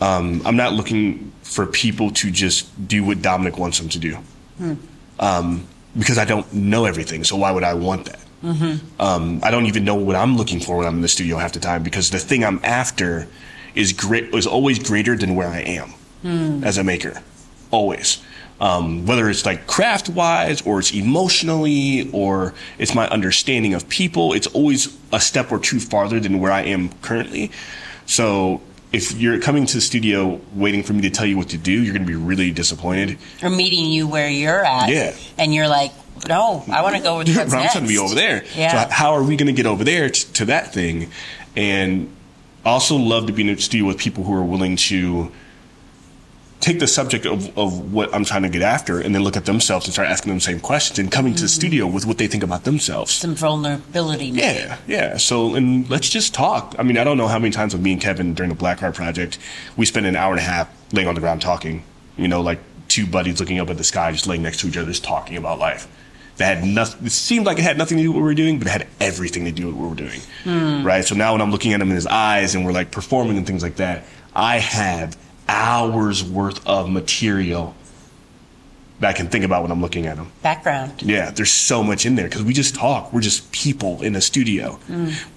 Um, 0.00 0.43
I'm 0.44 0.56
not 0.56 0.72
looking 0.72 1.32
for 1.43 1.66
people 1.66 2.10
to 2.12 2.31
just 2.31 2.87
do 2.88 3.04
what 3.04 3.20
Dominic 3.22 3.58
wants 3.58 3.78
them 3.78 3.88
to 3.90 3.99
do. 3.99 4.19
Um, 5.19 5.66
because 5.99 6.16
I 6.19 6.25
don't 6.25 6.50
know 6.54 6.87
everything, 6.87 7.22
so 7.25 7.37
why 7.37 7.50
would 7.50 7.64
I 7.64 7.75
want 7.75 8.06
that? 8.06 8.19
Um, 8.98 9.40
I 9.43 9.50
don't 9.50 9.66
even 9.66 9.84
know 9.84 9.94
what 9.94 10.16
I'm 10.16 10.37
looking 10.37 10.58
for 10.58 10.78
when 10.78 10.87
I'm 10.87 10.96
in 10.96 11.02
the 11.02 11.08
studio 11.08 11.37
half 11.37 11.52
the 11.52 11.60
time 11.60 11.82
because 11.82 12.10
the 12.10 12.19
thing 12.19 12.44
I'm 12.44 12.60
after 12.64 13.28
is 13.75 13.93
great 13.93 14.34
is 14.34 14.46
always 14.46 14.78
greater 14.78 15.16
than 15.16 15.34
where 15.37 15.48
I 15.48 15.60
am 15.60 15.93
as 16.64 16.78
a 16.78 16.84
maker, 16.84 17.20
always. 17.70 18.22
Um, 18.62 19.06
whether 19.06 19.28
it's 19.28 19.44
like 19.44 19.66
craft 19.66 20.08
wise 20.08 20.62
or 20.62 20.78
it's 20.78 20.94
emotionally 20.94 22.08
or 22.12 22.54
it's 22.78 22.94
my 22.94 23.08
understanding 23.08 23.74
of 23.74 23.88
people, 23.88 24.34
it's 24.34 24.46
always 24.46 24.96
a 25.12 25.19
step 25.19 25.50
or 25.50 25.58
two 25.58 25.81
farther 25.81 26.20
than 26.20 26.38
where 26.38 26.52
I 26.52 26.62
am 26.62 26.90
currently. 27.02 27.50
So 28.06 28.60
if 28.92 29.19
you're 29.19 29.40
coming 29.40 29.66
to 29.66 29.74
the 29.74 29.81
studio 29.81 30.40
waiting 30.54 30.84
for 30.84 30.92
me 30.92 31.02
to 31.02 31.10
tell 31.10 31.26
you 31.26 31.36
what 31.36 31.48
to 31.48 31.58
do, 31.58 31.72
you're 31.72 31.92
going 31.92 32.06
to 32.06 32.12
be 32.12 32.14
really 32.14 32.52
disappointed. 32.52 33.19
or 33.42 33.50
meeting 33.50 33.86
you 33.86 34.06
where 34.06 34.28
you're 34.28 34.64
at. 34.64 34.90
Yeah. 34.90 35.16
And 35.38 35.52
you're 35.52 35.69
like, 35.69 35.90
no, 36.28 36.62
I 36.70 36.82
want 36.82 36.94
to 36.94 37.02
go 37.02 37.19
with 37.19 37.28
I'm 37.31 37.48
what's 37.48 37.50
trying 37.72 37.84
to 37.84 37.88
be 37.88 37.98
over 37.98 38.14
there. 38.14 38.44
Yeah. 38.54 38.84
So 38.84 38.94
how 38.94 39.14
are 39.14 39.24
we 39.24 39.36
going 39.36 39.46
to 39.48 39.52
get 39.52 39.66
over 39.66 39.82
there 39.82 40.08
t- 40.08 40.32
to 40.34 40.44
that 40.44 40.72
thing? 40.72 41.10
And 41.56 42.14
I 42.64 42.70
also 42.70 42.96
love 42.96 43.26
to 43.26 43.32
be 43.32 43.42
in 43.48 43.54
the 43.54 43.60
studio 43.60 43.86
with 43.88 43.98
people 43.98 44.22
who 44.22 44.34
are 44.34 44.44
willing 44.44 44.76
to 44.76 45.32
take 46.62 46.78
the 46.78 46.86
subject 46.86 47.26
of, 47.26 47.56
of 47.58 47.92
what 47.92 48.14
I'm 48.14 48.24
trying 48.24 48.42
to 48.42 48.48
get 48.48 48.62
after 48.62 49.00
and 49.00 49.12
then 49.14 49.24
look 49.24 49.36
at 49.36 49.44
themselves 49.46 49.84
and 49.86 49.92
start 49.92 50.08
asking 50.08 50.31
them 50.31 50.38
the 50.38 50.44
same 50.44 50.60
questions 50.60 50.98
and 51.00 51.10
coming 51.10 51.34
to 51.34 51.42
the 51.42 51.48
studio 51.48 51.86
mm-hmm. 51.86 51.94
with 51.94 52.06
what 52.06 52.19
they 52.19 52.28
think 52.28 52.44
about 52.44 52.62
themselves. 52.62 53.10
Some 53.10 53.34
vulnerability. 53.34 54.31
maybe. 54.31 54.42
Yeah, 54.42 54.78
yeah. 54.86 55.16
So, 55.16 55.56
and 55.56 55.90
let's 55.90 56.08
just 56.08 56.32
talk. 56.32 56.76
I 56.78 56.84
mean, 56.84 56.96
I 56.96 57.04
don't 57.04 57.19
know 57.19 57.26
how 57.26 57.40
many 57.40 57.50
times 57.50 57.74
with 57.74 57.82
me 57.82 57.92
and 57.92 58.00
Kevin 58.00 58.32
during 58.34 58.48
the 58.48 58.54
Black 58.54 58.78
Card 58.78 58.94
Project, 58.94 59.38
we 59.76 59.84
spent 59.84 60.06
an 60.06 60.14
hour 60.14 60.31
and 60.31 60.40
a 60.40 60.44
half 60.44 60.72
laying 60.92 61.08
on 61.08 61.16
the 61.16 61.20
ground 61.20 61.42
talking. 61.42 61.82
You 62.16 62.28
know, 62.28 62.40
like 62.40 62.60
two 62.86 63.06
buddies 63.06 63.40
looking 63.40 63.58
up 63.58 63.69
at 63.69 63.76
the 63.76 63.84
sky, 63.84 64.12
just 64.12 64.28
laying 64.28 64.42
next 64.42 64.60
to 64.60 64.69
each 64.69 64.76
other, 64.76 64.86
just 64.86 65.02
talking 65.02 65.36
about 65.36 65.58
life. 65.58 65.88
That 66.36 66.58
had 66.58 66.66
nothing. 66.66 67.06
It 67.06 67.12
seemed 67.12 67.44
like 67.44 67.58
it 67.58 67.62
had 67.62 67.76
nothing 67.76 67.98
to 67.98 68.04
do 68.04 68.10
with 68.10 68.16
what 68.16 68.22
we 68.22 68.28
were 68.31 68.34
doing, 68.34 68.58
but 68.58 68.69
it 68.69 68.70
had 68.70 68.86
everything 69.00 69.44
to 69.46 69.52
do 69.52 69.66
with 69.66 69.74
what 69.74 69.82
we 69.82 69.88
were 69.88 69.94
doing. 69.96 70.20
Hmm. 70.44 70.86
Right. 70.86 71.04
So 71.04 71.16
now 71.16 71.32
when 71.32 71.40
I'm 71.42 71.50
looking 71.50 71.72
at 71.72 71.81
him 71.81 71.88
in 71.88 71.96
his 71.96 72.06
eyes 72.06 72.54
and 72.54 72.64
we're 72.64 72.72
like 72.72 72.92
performing 72.92 73.36
and 73.36 73.46
things 73.46 73.62
like 73.62 73.76
that, 73.76 74.04
I 74.34 74.58
have 74.58 75.16
hours 75.52 76.24
worth 76.24 76.66
of 76.66 76.88
material 76.88 77.74
that 79.00 79.08
I 79.08 79.12
can 79.12 79.28
think 79.28 79.44
about 79.44 79.62
when 79.62 79.70
I'm 79.70 79.82
looking 79.82 80.06
at 80.06 80.16
them. 80.16 80.32
Background. 80.42 81.02
Yeah, 81.02 81.30
there's 81.30 81.50
so 81.50 81.82
much 81.82 82.06
in 82.06 82.14
there 82.14 82.28
because 82.28 82.42
we 82.42 82.52
just 82.52 82.74
talk. 82.74 83.12
We're 83.12 83.20
just 83.20 83.52
people 83.52 84.00
in 84.02 84.16
a 84.16 84.20
studio. 84.20 84.78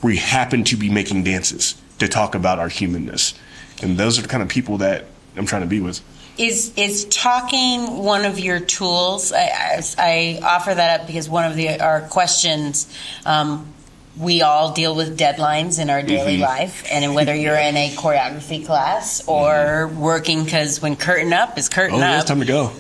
We 0.02 0.18
happen 0.18 0.64
to 0.66 0.78
be 0.78 0.90
making 0.90 1.24
dances 1.24 1.76
to 2.00 2.08
talk 2.08 2.36
about 2.36 2.60
our 2.60 2.70
humanness, 2.70 3.34
and 3.82 3.98
those 3.98 4.18
are 4.18 4.22
the 4.22 4.28
kind 4.28 4.44
of 4.44 4.50
people 4.50 4.78
that 4.80 5.06
I'm 5.36 5.46
trying 5.46 5.64
to 5.64 5.68
be 5.68 5.82
with. 5.82 6.02
Is 6.38 6.74
is 6.76 7.06
talking 7.06 8.04
one 8.04 8.26
of 8.26 8.40
your 8.40 8.60
tools? 8.60 9.32
I, 9.32 9.40
I, 9.40 9.82
I 9.98 10.40
offer 10.44 10.74
that 10.74 11.02
up 11.02 11.08
because 11.08 11.30
one 11.30 11.50
of 11.50 11.56
the 11.56 11.80
our 11.80 12.02
questions. 12.02 12.94
Um, 13.26 13.74
we 14.18 14.42
all 14.42 14.72
deal 14.74 14.96
with 14.96 15.18
deadlines 15.20 15.80
in 15.82 15.90
our 15.90 16.02
daily 16.02 16.34
Mm-hmm. 16.36 16.42
life, 16.44 16.88
and 16.92 17.14
whether 17.16 17.36
you're 17.36 17.56
in 17.58 17.76
a 17.76 17.90
choreography 17.96 18.66
class 18.66 19.28
or 19.28 19.88
working, 19.98 20.44
because 20.44 20.82
when 20.82 20.96
curtain 20.96 21.34
up 21.34 21.58
is 21.58 21.68
curtain 21.70 22.00
Oh, 22.00 22.04
up, 22.04 22.20
it's 22.22 22.26
time 22.30 22.40
to 22.40 22.46
go. 22.46 22.72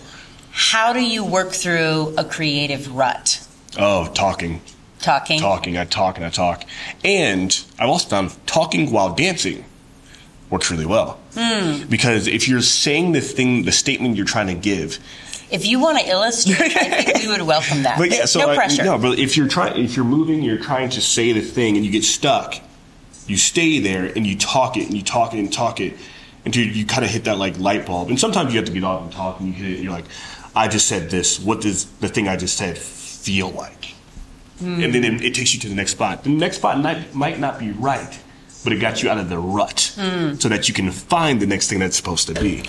how 0.52 0.94
do 0.94 1.02
you 1.02 1.26
work 1.26 1.52
through 1.52 2.14
a 2.18 2.24
creative 2.24 2.94
rut? 2.96 3.46
Oh, 3.78 4.08
talking. 4.14 4.62
Talking. 5.00 5.40
Talking. 5.40 5.78
I 5.78 5.86
talk 5.86 6.18
and 6.18 6.26
I 6.26 6.30
talk. 6.30 6.64
And 7.04 7.58
I've 7.78 7.90
also 7.90 8.08
found 8.10 8.48
talking 8.48 8.92
while 8.92 9.14
dancing 9.14 9.66
works 10.50 10.72
really 10.72 10.86
well. 10.86 11.20
Hmm. 11.38 11.84
Because 11.90 12.28
if 12.28 12.48
you're 12.48 12.62
saying 12.62 13.12
the 13.12 13.22
thing, 13.22 13.64
the 13.66 13.72
statement 13.72 14.16
you're 14.16 14.26
trying 14.26 14.48
to 14.48 14.54
give, 14.56 14.98
If 15.56 15.66
you 15.66 15.80
want 15.80 15.98
to 16.00 16.06
illustrate, 16.06 16.76
I 16.76 17.02
think 17.02 17.20
we 17.24 17.28
would 17.30 17.42
welcome 17.42 17.84
that. 17.84 17.98
But 18.02 18.12
yeah, 18.12 18.26
so 18.26 18.40
no 18.40 18.50
I- 18.50 18.56
pressure. 18.56 18.84
no, 18.84 18.98
but 18.98 19.18
if 19.18 19.38
you're 19.38 19.48
trying, 19.48 19.82
if 19.82 19.96
you're 19.96 20.06
moving, 20.06 20.42
you're 20.44 20.58
trying 20.58 20.90
to 20.90 21.02
say 21.02 21.32
the 21.32 21.40
thing, 21.42 21.78
and 21.78 21.86
you 21.86 21.92
get 21.92 22.04
stuck, 22.04 22.56
you 23.26 23.38
stay 23.38 23.80
there 23.80 24.06
and 24.06 24.28
you 24.28 24.38
talk 24.38 24.76
it 24.76 24.86
and 24.88 24.94
you 24.94 25.02
talk 25.02 25.34
it 25.34 25.40
and 25.40 25.52
talk 25.52 25.80
it 25.80 25.94
until 26.44 26.66
you 26.66 26.86
kind 26.86 27.06
of 27.06 27.10
hit 27.10 27.24
that 27.24 27.38
like 27.38 27.58
light 27.58 27.86
bulb. 27.86 28.10
And 28.10 28.20
sometimes 28.20 28.54
you 28.54 28.60
have 28.60 28.68
to 28.68 28.74
get 28.74 28.84
off 28.84 29.02
and 29.04 29.12
talk, 29.12 29.40
and 29.40 29.48
you 29.48 29.54
hit 29.54 29.80
it. 29.80 29.84
You're 29.84 29.94
like, 29.94 30.06
I 30.56 30.68
just 30.68 30.88
said 30.88 31.10
this. 31.10 31.40
What 31.40 31.62
does 31.62 31.86
the 32.00 32.10
thing 32.10 32.28
I 32.28 32.36
just 32.36 32.58
said 32.58 32.78
feel 32.78 33.50
like? 33.50 33.94
Hmm. 34.60 34.84
And 34.84 34.94
then 34.94 35.04
it, 35.06 35.22
it 35.22 35.36
takes 35.36 35.54
you 35.54 35.60
to 35.62 35.70
the 35.70 35.76
next 35.76 35.92
spot. 35.92 36.24
The 36.24 36.30
next 36.30 36.58
spot 36.58 36.80
might, 36.80 37.14
might 37.16 37.40
not 37.40 37.60
be 37.60 37.72
right, 37.72 38.20
but 38.64 38.74
it 38.74 38.78
got 38.80 39.02
you 39.02 39.10
out 39.10 39.18
of 39.18 39.30
the 39.30 39.40
rut, 39.40 39.94
hmm. 39.96 40.36
so 40.36 40.50
that 40.50 40.68
you 40.68 40.74
can 40.74 40.92
find 40.92 41.42
the 41.42 41.48
next 41.48 41.70
thing 41.70 41.80
that's 41.80 41.96
supposed 41.96 42.28
to 42.28 42.34
be. 42.34 42.64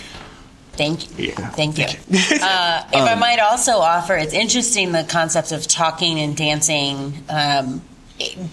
Thank 0.76 1.18
you. 1.18 1.26
Yeah. 1.28 1.49
Thank 1.50 1.78
you. 1.78 1.85
uh, 2.42 2.83
if 2.92 3.02
I 3.02 3.14
might 3.18 3.38
also 3.40 3.78
offer, 3.78 4.14
it's 4.16 4.35
interesting 4.35 4.92
the 4.92 5.04
concept 5.04 5.52
of 5.52 5.66
talking 5.66 6.18
and 6.21 6.37
dancing. 6.37 7.14
Um, 7.28 7.83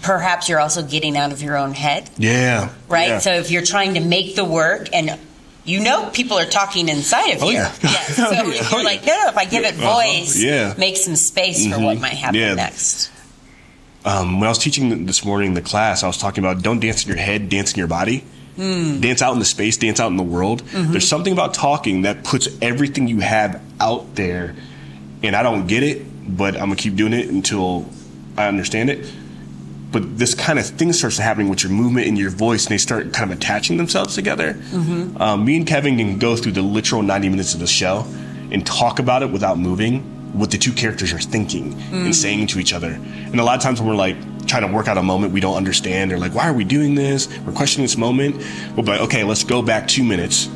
perhaps 0.02 0.48
you're 0.48 0.60
also 0.60 0.82
getting 0.82 1.16
out 1.16 1.32
of 1.32 1.40
your 1.42 1.56
own 1.56 1.72
head, 1.72 2.10
Yeah. 2.18 2.70
right? 2.88 3.08
Yeah. 3.08 3.18
So 3.18 3.32
if 3.34 3.50
you're 3.50 3.62
trying 3.64 3.94
to 3.94 4.00
make 4.00 4.36
the 4.36 4.44
work 4.44 4.88
and 4.92 5.18
you 5.64 5.80
know 5.80 6.10
people 6.12 6.38
are 6.38 6.44
talking 6.44 6.88
inside 6.90 7.30
of 7.36 7.42
Oh, 7.42 7.48
you. 7.48 7.54
yeah. 7.56 7.72
Yes. 7.82 8.16
So 8.16 8.24
Oh, 8.28 8.32
yeah. 8.32 8.42
you're 8.44 8.80
Oh, 8.80 8.82
like, 8.82 9.06
no, 9.06 9.14
no, 9.16 9.28
if 9.28 9.36
I 9.38 9.44
give 9.46 9.64
it 9.64 9.74
Uh-huh. 9.78 9.94
voice, 9.94 10.36
Yeah. 10.36 10.74
make 10.76 10.96
some 10.98 11.16
space 11.16 11.66
for 11.66 11.80
what 11.80 11.98
might 12.00 12.14
happen 12.14 12.38
Yeah. 12.40 12.54
next. 12.54 13.10
um, 14.04 14.38
when 14.40 14.46
I 14.46 14.50
was 14.50 14.58
teaching 14.58 15.06
this 15.06 15.24
morning 15.24 15.54
the 15.54 15.62
class, 15.62 16.02
I 16.02 16.06
was 16.06 16.18
talking 16.18 16.44
about 16.44 16.62
don't 16.62 16.80
dance 16.80 17.02
in 17.04 17.08
your 17.08 17.16
head, 17.18 17.48
dance 17.48 17.72
in 17.72 17.78
your 17.78 17.88
body. 17.88 18.22
Hmm. 18.56 19.00
Dance 19.00 19.20
out 19.22 19.32
in 19.32 19.38
the 19.38 19.44
space, 19.44 19.76
dance 19.76 20.00
out 20.00 20.10
in 20.10 20.16
the 20.16 20.22
world. 20.22 20.62
Mm-hmm. 20.62 20.92
There's 20.92 21.08
something 21.08 21.32
about 21.32 21.54
talking 21.54 22.02
that 22.02 22.24
puts 22.24 22.48
everything 22.62 23.08
you 23.08 23.20
have 23.20 23.60
out 23.80 24.14
there, 24.14 24.54
and 25.22 25.34
I 25.34 25.42
don't 25.42 25.66
get 25.66 25.82
it, 25.82 26.36
but 26.36 26.54
I'm 26.54 26.68
gonna 26.68 26.76
keep 26.76 26.94
doing 26.94 27.12
it 27.12 27.28
until 27.28 27.86
I 28.36 28.46
understand 28.46 28.90
it. 28.90 29.10
But 29.90 30.18
this 30.18 30.34
kind 30.34 30.58
of 30.58 30.66
thing 30.66 30.92
starts 30.92 31.18
happening 31.18 31.48
with 31.48 31.62
your 31.62 31.70
movement 31.70 32.08
and 32.08 32.18
your 32.18 32.30
voice, 32.30 32.66
and 32.66 32.72
they 32.72 32.78
start 32.78 33.12
kind 33.12 33.30
of 33.30 33.38
attaching 33.38 33.76
themselves 33.76 34.14
together. 34.14 34.54
Mm-hmm. 34.54 35.22
Um, 35.22 35.44
me 35.44 35.56
and 35.56 35.66
Kevin 35.66 35.98
can 35.98 36.18
go 36.18 36.36
through 36.36 36.52
the 36.52 36.62
literal 36.62 37.02
90 37.02 37.28
minutes 37.28 37.54
of 37.54 37.60
the 37.60 37.66
show 37.66 38.04
and 38.50 38.66
talk 38.66 38.98
about 38.98 39.22
it 39.22 39.30
without 39.30 39.58
moving, 39.58 40.00
what 40.32 40.50
the 40.50 40.58
two 40.58 40.72
characters 40.72 41.12
are 41.12 41.20
thinking 41.20 41.74
and 41.92 42.08
mm. 42.08 42.14
saying 42.14 42.48
to 42.48 42.58
each 42.58 42.72
other. 42.72 42.88
And 42.88 43.38
a 43.38 43.44
lot 43.44 43.56
of 43.56 43.62
times 43.62 43.80
when 43.80 43.88
we're 43.88 43.94
like 43.94 44.16
trying 44.44 44.66
to 44.66 44.72
work 44.72 44.88
out 44.88 44.98
a 44.98 45.02
moment 45.02 45.32
we 45.32 45.40
don't 45.40 45.56
understand, 45.56 46.12
or 46.12 46.18
like, 46.18 46.34
why 46.34 46.48
are 46.48 46.52
we 46.52 46.64
doing 46.64 46.94
this? 46.94 47.28
We're 47.40 47.52
questioning 47.52 47.84
this 47.84 47.96
moment. 47.96 48.36
We'll 48.74 48.84
be 48.84 48.92
like, 48.92 49.00
okay, 49.02 49.24
let's 49.24 49.44
go 49.44 49.62
back 49.62 49.88
two 49.88 50.04
minutes. 50.04 50.48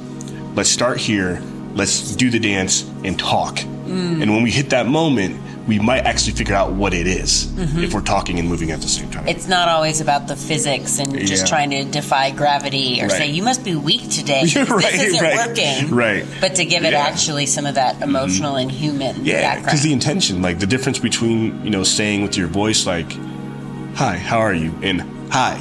Let's 0.54 0.71
start 0.71 0.99
here. 0.99 1.42
Let's 1.75 2.16
do 2.16 2.30
the 2.30 2.38
dance 2.38 2.83
and 3.04 3.18
talk. 3.18 3.57
Mm. 3.57 4.23
And 4.23 4.35
when 4.35 4.42
we 4.42 4.50
hit 4.50 4.71
that 4.71 4.87
moment, 4.87 5.40
we 5.68 5.78
might 5.78 6.07
actually 6.07 6.33
figure 6.33 6.54
out 6.54 6.73
what 6.73 6.95
it 6.95 7.07
is 7.07 7.45
mm-hmm. 7.49 7.80
if 7.80 7.92
we're 7.92 8.00
talking 8.00 8.38
and 8.38 8.49
moving 8.49 8.71
at 8.71 8.80
the 8.80 8.88
same 8.88 9.11
time. 9.11 9.28
It's 9.28 9.47
not 9.47 9.68
always 9.68 10.00
about 10.00 10.26
the 10.26 10.35
physics 10.35 10.99
and 10.99 11.14
just 11.26 11.45
Yeah. 11.45 11.49
trying 11.49 11.71
to 11.71 11.85
defy 11.85 12.30
gravity 12.30 13.00
or 13.02 13.09
Right. 13.09 13.12
say 13.18 13.26
you 13.30 13.42
must 13.42 13.64
be 13.64 13.75
weak 13.75 14.09
today. 14.09 14.45
Right, 14.57 14.92
this 14.92 15.02
isn't 15.02 15.23
right, 15.23 15.47
working. 15.47 15.90
right. 15.90 16.25
But 16.40 16.54
to 16.54 16.64
give 16.64 16.85
it 16.85 16.92
Yeah. 16.95 17.00
actually 17.02 17.45
some 17.45 17.66
of 17.66 17.75
that 17.75 17.95
mm-hmm. 17.97 18.04
emotional 18.04 18.57
and 18.57 18.73
human 18.73 19.26
Yeah, 19.26 19.42
background. 19.42 19.64
because 19.66 19.83
the 19.83 19.92
intention, 19.92 20.40
like 20.40 20.59
the 20.59 20.66
difference 20.66 20.99
between 20.99 21.62
you 21.62 21.71
know 21.71 21.83
saying 21.85 22.23
with 22.23 22.37
your 22.37 22.49
voice 22.49 22.87
like, 22.87 23.14
"Hi, 23.99 24.17
how 24.17 24.38
are 24.38 24.55
you?" 24.55 24.73
and 24.83 25.02
"Hi, 25.33 25.55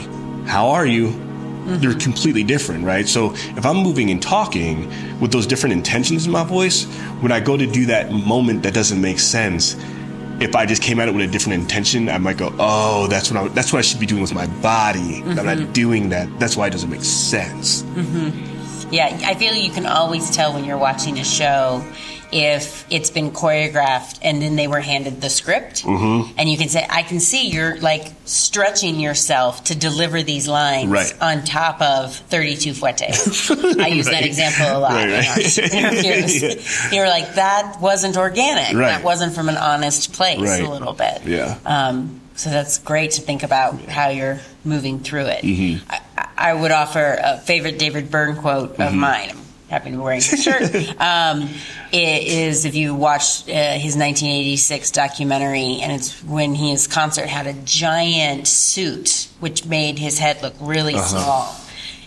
how 0.45 0.69
are 0.69 0.85
you?" 0.85 1.07
Mm-hmm. 1.07 1.81
They're 1.81 1.95
completely 1.95 2.43
different, 2.43 2.85
right? 2.85 3.07
So 3.07 3.33
if 3.33 3.65
I'm 3.65 3.77
moving 3.77 4.11
and 4.11 4.21
talking 4.21 4.87
with 5.19 5.31
those 5.31 5.47
different 5.47 5.73
intentions 5.73 6.25
in 6.27 6.31
my 6.31 6.43
voice, 6.43 6.85
when 7.21 7.31
I 7.31 7.39
go 7.39 7.57
to 7.57 7.65
do 7.65 7.87
that 7.87 8.11
moment 8.11 8.61
that 8.63 8.73
doesn't 8.73 9.01
make 9.01 9.19
sense, 9.19 9.75
if 10.39 10.55
I 10.55 10.67
just 10.67 10.83
came 10.83 10.99
at 10.99 11.07
it 11.07 11.15
with 11.15 11.27
a 11.27 11.31
different 11.31 11.59
intention, 11.61 12.09
I 12.09 12.19
might 12.19 12.37
go, 12.37 12.53
"Oh, 12.59 13.07
that's 13.07 13.31
what 13.31 13.37
I, 13.43 13.47
that's 13.49 13.73
what 13.73 13.79
I 13.79 13.81
should 13.81 13.99
be 13.99 14.05
doing 14.05 14.21
with 14.21 14.35
my 14.35 14.47
body." 14.61 15.23
I'm 15.25 15.35
not 15.35 15.45
mm-hmm. 15.45 15.71
doing 15.73 16.09
that. 16.09 16.27
That's 16.39 16.55
why 16.55 16.67
it 16.67 16.69
doesn't 16.69 16.91
make 16.91 17.03
sense. 17.03 17.81
Mm-hmm. 17.81 18.93
Yeah, 18.93 19.19
I 19.25 19.33
feel 19.33 19.53
you 19.55 19.71
can 19.71 19.87
always 19.87 20.29
tell 20.29 20.53
when 20.53 20.63
you're 20.63 20.77
watching 20.77 21.17
a 21.19 21.23
show 21.23 21.83
if 22.31 22.85
it's 22.91 23.09
been 23.09 23.31
choreographed 23.31 24.19
and 24.21 24.41
then 24.41 24.55
they 24.55 24.67
were 24.67 24.79
handed 24.81 25.21
the 25.21 25.29
script. 25.29 25.83
Mm-hmm. 25.83 26.33
And 26.37 26.49
you 26.49 26.57
can 26.57 26.67
say, 26.69 26.85
I 26.89 27.03
can 27.03 27.19
see 27.19 27.49
you're 27.49 27.77
like 27.79 28.07
stretching 28.25 28.99
yourself 28.99 29.63
to 29.65 29.75
deliver 29.77 30.21
these 30.23 30.47
lines 30.47 30.89
Right. 30.89 31.13
on 31.21 31.43
top 31.43 31.81
of 31.81 32.15
32 32.15 32.71
fouettés. 32.71 33.79
I 33.81 33.87
use 33.87 34.07
that 34.07 34.25
example 34.25 34.77
a 34.77 34.79
lot. 34.79 34.91
Right, 34.91 35.07
in 35.07 35.13
right. 35.13 35.59
our 35.73 35.77
interviews. 35.77 36.41
Yeah. 36.87 36.91
You're 36.91 37.07
like, 37.07 37.35
that 37.35 37.77
wasn't 37.81 38.17
organic. 38.17 38.75
Right. 38.75 38.87
That 38.87 39.03
wasn't 39.03 39.33
from 39.33 39.49
an 39.49 39.57
honest 39.57 40.13
place 40.13 40.39
Right. 40.41 40.63
a 40.63 40.69
little 40.69 40.93
bit. 40.93 41.23
Yeah. 41.25 41.57
Um, 41.65 42.21
so 42.35 42.49
that's 42.49 42.77
great 42.79 43.11
to 43.11 43.21
think 43.21 43.43
about 43.43 43.79
how 43.85 44.09
you're 44.09 44.39
moving 44.63 44.99
through 44.99 45.25
it. 45.27 45.43
Mm-hmm. 45.43 45.89
I, 45.89 46.27
I 46.37 46.53
would 46.53 46.71
offer 46.71 47.17
a 47.23 47.37
favorite 47.39 47.79
David 47.79 48.11
Byrne 48.11 48.35
quote 48.35 48.71
of 48.71 48.77
Mm-hmm. 48.77 48.99
mine. 48.99 49.37
I'm 49.69 49.71
happy 49.81 49.91
to 49.91 49.97
be 49.97 50.01
wearing 50.01 50.19
the 50.31 50.37
shirt. 50.37 51.01
um, 51.01 51.49
it 51.91 52.23
is 52.27 52.63
if 52.65 52.75
you 52.75 52.95
watch 52.95 53.41
uh, 53.49 53.73
his 53.73 53.95
1986 53.97 54.91
documentary, 54.91 55.79
and 55.81 55.91
it's 55.91 56.23
when 56.23 56.55
his 56.55 56.87
concert 56.87 57.27
had 57.27 57.47
a 57.47 57.53
giant 57.65 58.47
suit 58.47 59.27
which 59.39 59.65
made 59.65 59.99
his 59.99 60.19
head 60.19 60.41
look 60.41 60.53
really 60.61 60.95
Uh-huh. 60.95 61.03
small. 61.05 61.55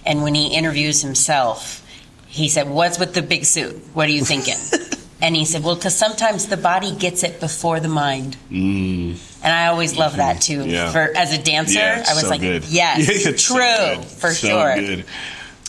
And 0.07 0.23
when 0.23 0.35
he 0.35 0.49
interviews 0.55 1.03
himself, 1.03 1.87
he 2.27 2.49
said, 2.49 2.71
"What's 2.71 2.99
with 2.99 3.13
the 3.13 3.21
big 3.23 3.45
suit? 3.45 3.77
What 3.93 4.09
are 4.09 4.13
you 4.13 4.25
thinking?" 4.25 4.57
and 5.21 5.37
he 5.37 5.45
said, 5.45 5.63
"Well, 5.63 5.75
because 5.75 5.95
sometimes 5.95 6.47
the 6.47 6.57
body 6.57 6.93
gets 6.97 7.23
it 7.23 7.41
before 7.41 7.81
the 7.81 7.89
mind." 7.89 8.39
And 8.51 9.19
I 9.45 9.67
always 9.67 9.99
love 9.99 10.17
that 10.17 10.41
too. 10.41 10.61
Mm. 10.61 10.71
Yeah. 10.71 10.91
For 10.93 11.01
as 11.15 11.35
a 11.35 11.43
dancer, 11.43 11.79
Yeah, 11.79 12.05
I 12.09 12.15
was 12.15 12.23
so 12.23 12.29
like, 12.31 12.41
good. 12.41 12.65
"Yes, 12.65 12.99
Yeah, 13.25 13.31
it's 13.33 13.45
so 13.45 13.55
true 13.57 13.97
good. 13.97 14.05
for 14.07 14.31
So 14.33 14.49
sure." 14.49 14.75
good. 14.77 15.05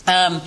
Um, 0.06 0.40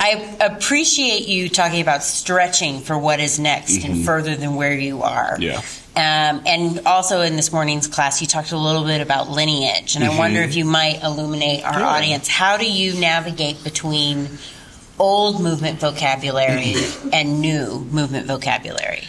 I 0.00 0.36
appreciate 0.40 1.26
you 1.26 1.48
talking 1.48 1.80
about 1.80 2.04
stretching 2.04 2.80
for 2.80 2.96
what 2.98 3.18
is 3.20 3.38
next 3.40 3.84
and 3.84 4.04
further 4.04 4.36
than 4.36 4.54
where 4.54 4.74
you 4.74 5.02
are. 5.02 5.36
Mm-hmm. 5.36 5.42
Yeah. 5.42 5.60
Um, 5.96 6.42
and 6.46 6.86
also 6.86 7.22
in 7.22 7.34
this 7.34 7.52
morning's 7.52 7.88
class, 7.88 8.20
you 8.20 8.28
talked 8.28 8.52
a 8.52 8.56
little 8.56 8.84
bit 8.84 9.00
about 9.00 9.28
lineage, 9.28 9.96
and 9.96 10.04
I 10.04 10.16
wonder 10.16 10.40
if 10.42 10.54
you 10.54 10.64
might 10.64 11.02
illuminate 11.02 11.64
our 11.64 11.72
Mm-hmm. 11.72 11.80
Yeah. 11.80 11.86
audience. 11.88 12.28
How 12.28 12.56
do 12.56 12.70
you 12.70 12.94
navigate 13.00 13.64
between 13.64 14.28
old 15.00 15.40
movement 15.42 15.80
vocabulary 15.80 16.74
and 17.12 17.40
new 17.40 17.80
movement 17.90 18.26
vocabulary? 18.28 19.02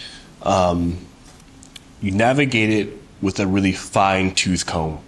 you 2.02 2.12
navigate 2.12 2.70
it 2.72 2.98
with 3.22 3.40
a 3.40 3.46
really 3.46 3.74
fine 3.74 4.34
tooth 4.34 4.66
comb. 4.66 5.00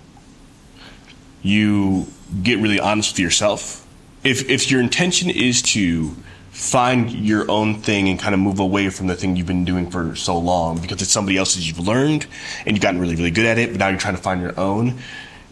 You 1.41 2.05
get 2.43 2.59
really 2.59 2.79
honest 2.79 3.13
with 3.13 3.19
yourself. 3.19 3.80
If 4.23 4.49
if 4.49 4.69
your 4.69 4.81
intention 4.81 5.29
is 5.29 5.61
to 5.73 6.15
find 6.51 7.09
your 7.11 7.49
own 7.49 7.75
thing 7.75 8.09
and 8.09 8.19
kind 8.19 8.33
of 8.33 8.39
move 8.39 8.59
away 8.59 8.89
from 8.89 9.07
the 9.07 9.15
thing 9.15 9.35
you've 9.35 9.47
been 9.47 9.65
doing 9.65 9.89
for 9.89 10.15
so 10.15 10.37
long 10.37 10.79
because 10.79 11.01
it's 11.01 11.09
somebody 11.11 11.37
else's 11.37 11.65
you've 11.67 11.79
learned 11.79 12.27
and 12.65 12.75
you've 12.75 12.83
gotten 12.83 12.99
really 12.99 13.15
really 13.15 13.31
good 13.31 13.45
at 13.45 13.57
it, 13.57 13.71
but 13.71 13.79
now 13.79 13.87
you're 13.87 13.97
trying 13.99 14.15
to 14.15 14.21
find 14.21 14.41
your 14.41 14.57
own. 14.59 14.99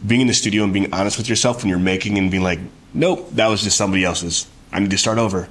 Being 0.05 0.21
in 0.21 0.27
the 0.27 0.33
studio 0.33 0.63
and 0.63 0.73
being 0.73 0.93
honest 0.93 1.17
with 1.17 1.27
yourself 1.27 1.61
when 1.61 1.69
you're 1.69 1.79
making 1.79 2.17
and 2.17 2.29
being 2.31 2.43
like, 2.43 2.59
nope, 2.93 3.29
that 3.33 3.47
was 3.47 3.63
just 3.63 3.75
somebody 3.77 4.03
else's. 4.03 4.47
I 4.71 4.79
need 4.79 4.91
to 4.91 4.97
start 4.97 5.17
over. 5.17 5.49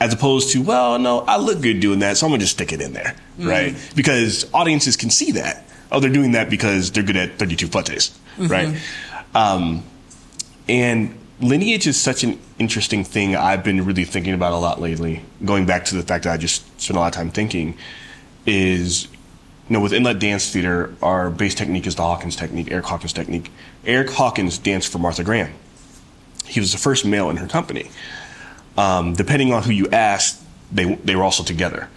As 0.00 0.12
opposed 0.12 0.50
to 0.52 0.62
well 0.62 0.98
no 0.98 1.20
i 1.20 1.36
look 1.36 1.60
good 1.60 1.78
doing 1.80 2.00
that 2.00 2.16
so 2.16 2.26
i'm 2.26 2.32
gonna 2.32 2.40
just 2.40 2.54
stick 2.54 2.72
it 2.72 2.80
in 2.80 2.92
there. 2.92 3.14
Right? 3.38 3.76
Because 3.94 4.50
audiences 4.54 4.96
can 4.96 5.10
see 5.10 5.32
that. 5.32 5.64
Oh 5.92 6.00
they're 6.00 6.10
doing 6.10 6.32
that 6.32 6.48
because 6.48 6.90
they're 6.90 7.02
good 7.02 7.16
at 7.16 7.38
32 7.38 7.66
flates 7.68 8.18
right? 8.38 8.74
Um, 9.34 9.84
and 10.68 11.18
lineage 11.42 11.86
is 11.86 12.00
such 12.00 12.22
an 12.22 12.38
interesting 12.58 13.02
thing 13.04 13.34
i've 13.34 13.64
been 13.64 13.84
really 13.84 14.04
thinking 14.04 14.32
about 14.32 14.52
a 14.52 14.56
lot 14.56 14.80
lately. 14.80 15.22
Going 15.44 15.66
back 15.66 15.84
to 15.86 15.96
the 15.96 16.02
fact 16.02 16.24
that 16.24 16.32
i 16.32 16.36
just 16.36 16.62
spent 16.80 16.96
a 16.96 17.00
lot 17.00 17.08
of 17.08 17.12
time 17.12 17.30
thinking 17.30 17.76
is 18.46 19.04
you 19.68 19.74
know 19.74 19.80
with 19.80 19.92
inlet 19.92 20.18
dance 20.18 20.50
theater 20.50 20.94
our 21.02 21.30
base 21.30 21.54
technique 21.54 21.86
is 21.86 21.96
the 21.96 22.02
hawkins 22.02 22.36
technique 22.36 22.70
erick 22.70 22.86
hawkins 22.86 23.12
technique. 23.12 23.50
Erick 23.84 24.10
hawkins 24.10 24.58
danced 24.58 24.90
for 24.90 24.98
martha 24.98 25.24
graham. 25.24 25.52
He 26.46 26.60
was 26.60 26.72
the 26.72 26.78
first 26.78 27.04
male 27.04 27.28
in 27.30 27.36
her 27.36 27.48
company. 27.48 27.90
Um, 28.76 29.14
depending 29.14 29.52
on 29.52 29.62
who 29.64 29.70
you 29.70 29.88
asked, 29.88 30.40
they 30.70 30.94
they 30.94 31.14
were 31.14 31.24
also 31.24 31.42
together, 31.42 31.88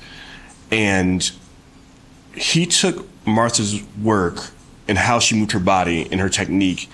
and 0.72 1.32
he 2.34 2.66
took 2.66 3.08
Martha's 3.26 3.82
work 4.02 4.50
and 4.88 4.98
how 4.98 5.20
she 5.20 5.36
moved 5.36 5.54
her 5.54 5.60
body 5.60 6.08
and 6.12 6.20
her 6.20 6.30
technique, 6.30 6.90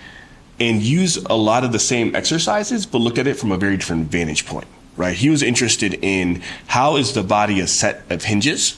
and 0.61 0.81
use 0.81 1.17
a 1.17 1.35
lot 1.35 1.63
of 1.63 1.71
the 1.71 1.79
same 1.79 2.15
exercises, 2.15 2.85
but 2.85 2.99
look 2.99 3.17
at 3.17 3.25
it 3.25 3.33
from 3.33 3.51
a 3.51 3.57
very 3.57 3.75
different 3.77 4.11
vantage 4.11 4.45
point. 4.45 4.67
Right? 4.95 5.15
He 5.15 5.29
was 5.29 5.41
interested 5.41 5.97
in 6.01 6.43
how 6.67 6.97
is 6.97 7.13
the 7.13 7.23
body 7.23 7.59
a 7.59 7.67
set 7.67 8.03
of 8.11 8.23
hinges, 8.23 8.77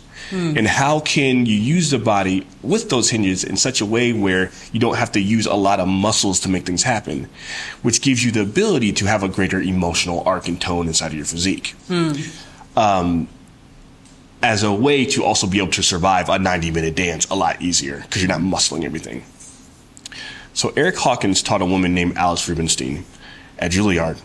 And 0.58 0.68
how 0.68 1.00
can 1.02 1.46
you 1.46 1.56
use 1.56 1.92
the 1.92 2.00
body 2.00 2.48
with 2.62 2.90
those 2.90 3.10
hinges 3.10 3.44
in 3.44 3.58
such 3.58 3.82
a 3.82 3.86
way 3.86 4.14
where 4.14 4.52
you 4.72 4.80
don't 4.80 4.96
have 4.96 5.12
to 5.12 5.20
use 5.20 5.46
a 5.46 5.54
lot 5.54 5.80
of 5.80 5.88
muscles 5.88 6.40
to 6.42 6.50
make 6.50 6.66
things 6.66 6.84
happen, 6.84 7.28
which 7.82 8.02
gives 8.02 8.24
you 8.24 8.32
the 8.32 8.42
ability 8.42 8.94
to 8.94 9.06
have 9.06 9.22
a 9.22 9.30
greater 9.30 9.60
emotional 9.62 10.24
arc 10.26 10.48
and 10.48 10.60
tone 10.62 10.88
inside 10.88 11.08
of 11.08 11.14
your 11.16 11.26
physique. 11.26 11.76
Um, 12.76 13.28
as 14.42 14.64
a 14.64 14.72
way 14.74 15.06
to 15.06 15.24
also 15.24 15.46
be 15.48 15.58
able 15.60 15.72
to 15.72 15.84
survive 15.84 16.30
a 16.30 16.40
90 16.40 16.72
minute 16.72 16.96
dance 16.96 17.26
a 17.30 17.36
lot 17.36 17.62
easier 17.62 18.00
because 18.02 18.22
you're 18.22 18.30
not 18.30 18.42
muscling 18.42 18.84
everything. 18.84 19.24
So 20.54 20.72
Erick 20.76 20.98
Hawkins 20.98 21.42
taught 21.42 21.62
a 21.62 21.66
woman 21.66 21.94
named 21.94 22.18
Alice 22.18 22.48
Rubenstein 22.48 23.06
at 23.58 23.72
Juilliard, 23.72 24.20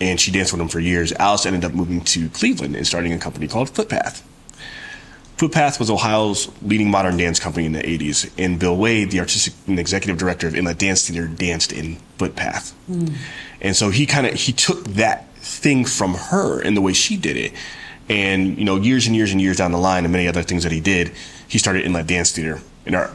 and 0.00 0.20
she 0.20 0.30
danced 0.30 0.52
with 0.52 0.60
him 0.60 0.68
for 0.68 0.80
years. 0.80 1.12
Alice 1.12 1.46
ended 1.46 1.64
up 1.64 1.72
moving 1.72 2.00
to 2.02 2.28
Cleveland 2.30 2.76
and 2.76 2.86
starting 2.86 3.12
a 3.12 3.18
company 3.18 3.48
called 3.48 3.70
Footpath. 3.70 4.24
Footpath 5.38 5.78
was 5.78 5.88
Ohio's 5.88 6.50
leading 6.62 6.90
modern 6.90 7.16
dance 7.16 7.38
company 7.38 7.64
in 7.64 7.70
the 7.70 7.78
80s, 7.78 8.28
and 8.36 8.58
Bill 8.58 8.76
Wade, 8.76 9.12
the 9.12 9.20
artistic 9.20 9.54
and 9.68 9.78
executive 9.78 10.18
director 10.18 10.48
of 10.48 10.56
Inlet 10.56 10.78
Dance 10.78 11.08
Theater, 11.08 11.28
danced 11.28 11.70
in 11.70 11.96
Footpath. 12.18 12.72
Hmm. 12.86 13.06
And 13.60 13.76
so 13.76 13.90
he 13.90 14.04
kind 14.04 14.26
of 14.26 14.34
he 14.34 14.52
took 14.52 14.82
that 14.84 15.32
thing 15.34 15.84
from 15.84 16.14
her 16.14 16.60
and 16.60 16.76
the 16.76 16.80
way 16.80 16.92
she 16.92 17.16
did 17.16 17.36
it, 17.36 17.52
and 18.08 18.58
you 18.58 18.64
know 18.64 18.76
years 18.76 19.06
and 19.06 19.14
years 19.14 19.30
and 19.30 19.40
years 19.40 19.58
down 19.58 19.70
the 19.70 19.78
line, 19.78 20.04
and 20.04 20.12
many 20.12 20.26
other 20.26 20.42
things 20.42 20.64
that 20.64 20.72
he 20.72 20.80
did, 20.80 21.12
he 21.46 21.56
started 21.56 21.84
Inlet 21.84 22.08
Dance 22.08 22.32
Theater. 22.32 22.60
And 22.84 22.96
our 22.96 23.12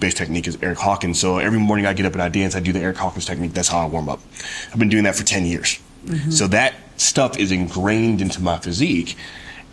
base 0.00 0.14
technique 0.14 0.46
is 0.46 0.58
Erick 0.62 0.78
Hawkins. 0.78 1.18
So 1.18 1.38
every 1.38 1.58
morning 1.58 1.86
I 1.86 1.92
get 1.92 2.06
up 2.06 2.12
and 2.12 2.22
I 2.22 2.28
dance, 2.28 2.54
I 2.56 2.60
do 2.60 2.72
the 2.72 2.80
Erick 2.80 2.96
Hawkins 2.98 3.24
technique. 3.24 3.52
That's 3.52 3.68
how 3.68 3.80
I 3.80 3.86
warm 3.86 4.08
up. 4.08 4.20
I've 4.72 4.78
been 4.78 4.88
doing 4.88 5.04
that 5.04 5.14
for 5.16 5.24
10 5.24 5.46
years. 5.46 5.78
So 6.30 6.46
that 6.48 6.74
stuff 6.98 7.36
is 7.36 7.50
ingrained 7.50 8.20
into 8.20 8.40
my 8.40 8.58
physique. 8.58 9.16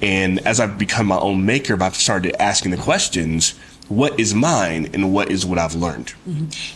And 0.01 0.39
as 0.47 0.59
I've 0.59 0.77
become 0.79 1.05
my 1.05 1.19
own 1.19 1.45
maker, 1.45 1.81
I've 1.81 1.95
started 1.95 2.41
asking 2.41 2.71
the 2.71 2.77
questions 2.77 3.53
what 3.87 4.19
is 4.19 4.33
mine 4.33 4.89
and 4.93 5.13
what 5.13 5.29
is 5.29 5.45
what 5.45 5.59
I've 5.59 5.75
learned? 5.75 6.13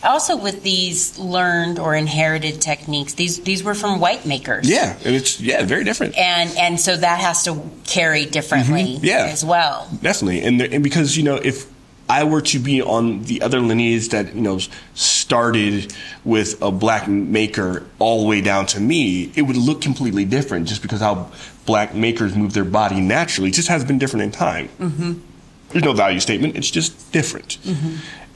Also, 0.03 0.35
with 0.37 0.61
these 0.61 1.17
learned 1.17 1.79
or 1.79 1.95
inherited 1.95 2.61
techniques, 2.61 3.13
these 3.13 3.39
these 3.41 3.63
were 3.63 3.73
from 3.73 3.99
white 3.99 4.25
makers. 4.25 4.69
Yeah, 4.69 4.95
it's 5.01 5.39
yeah, 5.41 5.63
very 5.63 5.83
different. 5.85 6.15
and 6.17 6.55
and 6.57 6.79
so 6.79 6.95
that 6.97 7.19
has 7.19 7.43
to 7.45 7.67
carry 7.85 8.25
differently 8.25 8.83
Mm-hmm. 8.97 9.05
Yeah. 9.05 9.29
as 9.31 9.43
well. 9.43 9.87
Definitely, 10.03 10.41
and 10.41 10.59
there, 10.61 10.67
and 10.71 10.83
because 10.83 11.17
you 11.17 11.23
know 11.23 11.35
if 11.35 11.65
I 12.09 12.23
were 12.23 12.41
to 12.41 12.59
be 12.59 12.81
on 12.81 13.23
the 13.23 13.41
other 13.41 13.59
lineage 13.59 14.09
that 14.09 14.33
you 14.33 14.41
know 14.41 14.59
started 14.93 15.93
with 16.23 16.61
a 16.61 16.71
black 16.71 17.07
maker 17.07 17.85
all 17.99 18.21
the 18.21 18.27
way 18.27 18.41
down 18.41 18.65
to 18.67 18.79
me, 18.79 19.31
it 19.35 19.41
would 19.43 19.57
look 19.57 19.81
completely 19.81 20.25
different 20.25 20.67
just 20.67 20.81
because 20.81 21.01
how 21.01 21.31
black 21.65 21.93
makers 21.93 22.35
move 22.35 22.53
their 22.53 22.65
body 22.65 23.01
naturally. 23.01 23.49
It 23.49 23.53
just 23.55 23.67
has 23.67 23.83
been 23.83 23.97
different 23.97 24.23
in 24.23 24.31
time. 24.31 24.69
Mm-hmm. 24.79 25.13
There's 25.69 25.83
no 25.83 25.93
value 25.93 26.19
statement; 26.19 26.55
it's 26.55 26.71
just 26.71 27.11
different. 27.11 27.57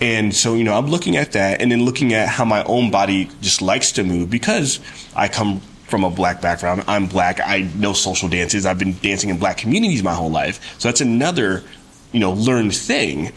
And 0.02 0.36
so, 0.36 0.56
you 0.56 0.64
know, 0.64 0.74
I'm 0.74 0.88
looking 0.88 1.16
at 1.16 1.34
that 1.34 1.62
and 1.62 1.72
then 1.72 1.86
looking 1.86 2.14
at 2.14 2.28
how 2.28 2.44
my 2.44 2.64
own 2.64 2.90
body 2.90 3.30
just 3.42 3.62
likes 3.62 3.92
to 3.94 4.04
move 4.04 4.32
because 4.32 4.80
I 5.16 5.28
come 5.28 5.62
from 5.92 6.04
a 6.04 6.10
black 6.10 6.42
background. 6.42 6.84
I'm 6.88 7.06
black. 7.06 7.40
I 7.40 7.70
know 7.76 7.94
social 7.94 8.28
dances. 8.28 8.66
I've 8.66 8.80
been 8.80 8.98
dancing 8.98 9.30
in 9.30 9.38
black 9.38 9.58
communities 9.58 10.02
my 10.02 10.16
whole 10.16 10.32
life. 10.32 10.80
So 10.80 10.88
that's 10.88 11.02
another, 11.02 11.64
you 12.12 12.20
know, 12.20 12.34
learned 12.34 12.76
thing. 12.76 13.32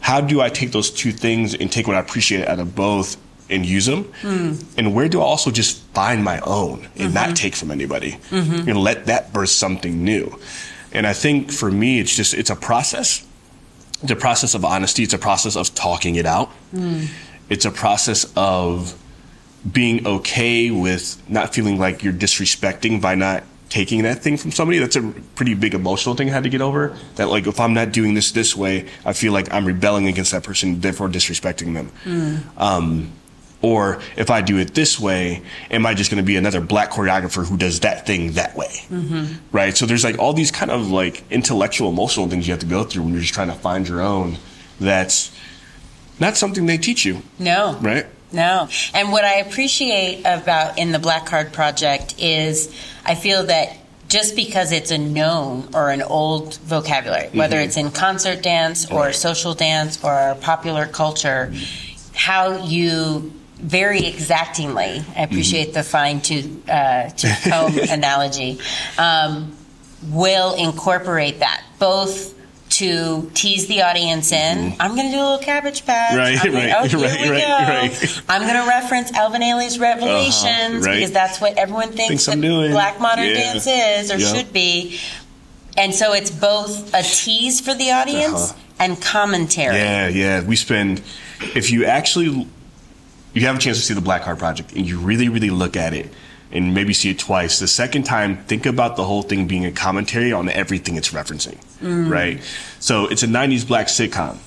How 0.00 0.20
do 0.20 0.40
I 0.40 0.48
take 0.48 0.72
those 0.72 0.90
two 0.90 1.12
things 1.12 1.54
and 1.54 1.70
take 1.70 1.86
what 1.86 1.96
I 1.96 2.00
appreciate 2.00 2.46
out 2.46 2.58
of 2.58 2.74
both 2.74 3.16
and 3.50 3.66
use 3.66 3.86
them? 3.86 4.04
Hmm. 4.22 4.54
And 4.78 4.94
where 4.94 5.08
do 5.08 5.20
I 5.20 5.24
also 5.24 5.50
just 5.50 5.82
find 5.88 6.24
my 6.24 6.40
own 6.40 6.88
and 6.96 7.12
not 7.12 7.26
mm-hmm. 7.26 7.34
take 7.34 7.54
from 7.54 7.70
anybody 7.70 8.12
mm-hmm. 8.30 8.68
and 8.68 8.78
let 8.78 9.06
that 9.06 9.32
birth 9.32 9.50
something 9.50 10.02
new? 10.04 10.38
And 10.92 11.06
I 11.06 11.12
think 11.12 11.52
for 11.52 11.70
me, 11.70 12.00
it's 12.00 12.16
just, 12.16 12.34
it's 12.34 12.50
a 12.50 12.56
process 12.56 13.24
it's 14.02 14.12
a 14.12 14.16
process 14.16 14.54
of 14.54 14.64
honesty. 14.64 15.02
It's 15.02 15.14
a 15.14 15.18
process 15.18 15.56
of 15.56 15.74
talking 15.74 16.16
it 16.16 16.26
out. 16.26 16.48
Hmm. 16.70 17.04
It's 17.48 17.64
a 17.64 17.70
process 17.70 18.30
of 18.36 18.96
being 19.70 20.06
okay 20.06 20.70
with 20.70 21.22
not 21.28 21.54
feeling 21.54 21.78
like 21.78 22.02
you're 22.02 22.12
disrespecting 22.12 23.00
by 23.00 23.14
not 23.14 23.44
taking 23.70 24.02
that 24.02 24.18
thing 24.18 24.36
from 24.36 24.50
somebody. 24.50 24.78
That's 24.78 24.96
a 24.96 25.02
pretty 25.34 25.54
big 25.54 25.74
emotional 25.74 26.14
thing 26.14 26.28
I 26.28 26.32
had 26.32 26.42
to 26.42 26.50
get 26.50 26.60
over. 26.60 26.96
That 27.16 27.28
like 27.28 27.46
if 27.46 27.58
I'm 27.58 27.72
not 27.72 27.92
doing 27.92 28.12
this 28.14 28.32
this 28.32 28.54
way, 28.54 28.88
I 29.06 29.14
feel 29.14 29.32
like 29.32 29.50
I'm 29.52 29.64
rebelling 29.64 30.06
against 30.08 30.32
that 30.32 30.42
person, 30.42 30.80
therefore 30.80 31.08
disrespecting 31.08 31.72
them. 31.74 31.90
Um, 32.58 33.12
or 33.62 34.00
if 34.16 34.30
I 34.30 34.40
do 34.40 34.56
it 34.58 34.74
this 34.74 34.98
way, 34.98 35.42
am 35.70 35.84
I 35.84 35.92
just 35.94 36.10
going 36.10 36.22
to 36.22 36.26
be 36.26 36.36
another 36.36 36.60
black 36.62 36.90
choreographer 36.92 37.46
who 37.46 37.56
does 37.58 37.80
that 37.80 38.06
thing 38.06 38.32
that 38.32 38.56
way? 38.56 38.70
Right. 39.52 39.76
So 39.76 39.84
there's 39.86 40.02
like 40.02 40.18
all 40.18 40.32
these 40.32 40.50
kind 40.50 40.70
of 40.70 40.90
like 40.90 41.22
intellectual, 41.30 41.90
emotional 41.90 42.26
things 42.28 42.46
you 42.48 42.52
have 42.54 42.60
to 42.60 42.66
go 42.66 42.84
through 42.84 43.02
when 43.04 43.12
you're 43.12 43.20
just 43.22 43.34
trying 43.34 43.48
to 43.48 43.54
find 43.54 43.86
your 43.86 44.00
own. 44.00 44.36
That's 44.80 45.30
not 46.18 46.36
something 46.38 46.64
they 46.66 46.78
teach 46.78 47.04
you. 47.04 47.22
No. 47.38 47.76
Right. 47.82 48.06
No. 48.32 48.68
And 48.94 49.10
what 49.12 49.24
I 49.24 49.36
appreciate 49.36 50.20
about 50.20 50.78
in 50.78 50.92
the 50.92 50.98
Black 50.98 51.26
Card 51.26 51.52
Project 51.52 52.14
is 52.18 52.74
I 53.04 53.14
feel 53.14 53.44
that 53.46 53.76
just 54.08 54.34
because 54.34 54.72
it's 54.72 54.90
a 54.90 54.98
known 54.98 55.68
or 55.72 55.90
an 55.90 56.02
old 56.02 56.56
vocabulary, 56.58 57.28
whether 57.32 57.60
it's 57.60 57.76
in 57.76 57.90
concert 57.92 58.42
dance 58.42 58.90
or 58.90 59.12
social 59.12 59.54
dance 59.54 60.02
or 60.02 60.36
popular 60.40 60.86
culture, 60.86 61.52
how 62.14 62.64
you 62.64 63.32
very 63.54 64.06
exactingly, 64.06 65.04
I 65.16 65.22
appreciate 65.22 65.74
the 65.74 65.82
fine 65.82 66.20
tooth, 66.20 66.68
uh, 66.68 67.10
comb 67.48 67.78
analogy, 67.90 68.58
um, 68.98 69.56
will 70.08 70.54
incorporate 70.54 71.40
that 71.40 71.62
both 71.78 72.34
to 72.80 73.30
tease 73.34 73.66
the 73.66 73.82
audience 73.82 74.32
in. 74.32 74.74
I'm 74.80 74.94
going 74.96 75.06
to 75.10 75.12
do 75.12 75.18
a 75.18 75.22
little 75.22 75.38
cabbage 75.38 75.86
patch. 75.86 76.10
Mm-hmm. 76.12 76.18
Right, 76.18 76.38
I'm 76.44 76.52
gonna- 76.52 76.66
right, 76.66 76.74
oh, 76.78 76.88
here 76.88 77.00
right, 77.00 77.20
we 77.20 77.30
right, 77.30 77.40
go. 77.40 78.06
right. 78.08 78.22
I'm 78.28 78.42
going 78.42 78.62
to 78.62 78.68
reference 78.68 79.12
Alvin 79.12 79.42
Ailey's 79.42 79.78
Revelations 79.78 80.44
Uh-huh, 80.44 80.80
right. 80.86 80.94
because 80.96 81.12
that's 81.12 81.40
what 81.40 81.56
everyone 81.56 81.88
thinks, 81.92 82.26
Thinks 82.26 82.26
that 82.26 82.70
black 82.72 83.00
modern 83.00 83.26
Yeah. 83.26 83.34
dance 83.54 83.66
is 83.66 84.10
or 84.10 84.18
Yep. 84.18 84.34
should 84.36 84.52
be. 84.52 84.98
And 85.76 85.94
so 85.94 86.12
it's 86.12 86.30
both 86.30 86.92
a 86.94 87.02
tease 87.02 87.60
for 87.60 87.74
the 87.74 87.92
audience 87.92 88.50
Uh-huh. 88.50 88.58
and 88.80 89.00
commentary. 89.00 89.76
Yeah, 89.76 90.08
yeah. 90.08 90.42
We 90.42 90.56
spend, 90.56 91.00
if 91.54 91.70
you 91.70 91.84
actually, 91.84 92.46
you 93.34 93.46
have 93.46 93.56
a 93.56 93.58
chance 93.58 93.76
to 93.78 93.82
see 93.84 93.94
the 93.94 94.00
Black 94.00 94.24
Card 94.24 94.38
Project 94.38 94.72
and 94.72 94.86
you 94.86 94.98
really, 94.98 95.28
really 95.28 95.50
look 95.50 95.76
at 95.76 95.94
it 95.94 96.12
and 96.52 96.74
maybe 96.74 96.92
see 96.92 97.10
it 97.10 97.18
twice. 97.18 97.58
The 97.58 97.68
second 97.68 98.04
time, 98.04 98.44
think 98.44 98.66
about 98.66 98.96
the 98.96 99.04
whole 99.04 99.22
thing 99.22 99.46
being 99.46 99.64
a 99.64 99.72
commentary 99.72 100.32
on 100.32 100.48
everything 100.48 100.96
it's 100.96 101.10
referencing, 101.10 101.58
mm. 101.80 102.10
right? 102.10 102.42
So 102.80 103.06
it's 103.06 103.22
a 103.22 103.26
90s 103.26 103.66
black 103.66 103.86
sitcom. 103.86 104.38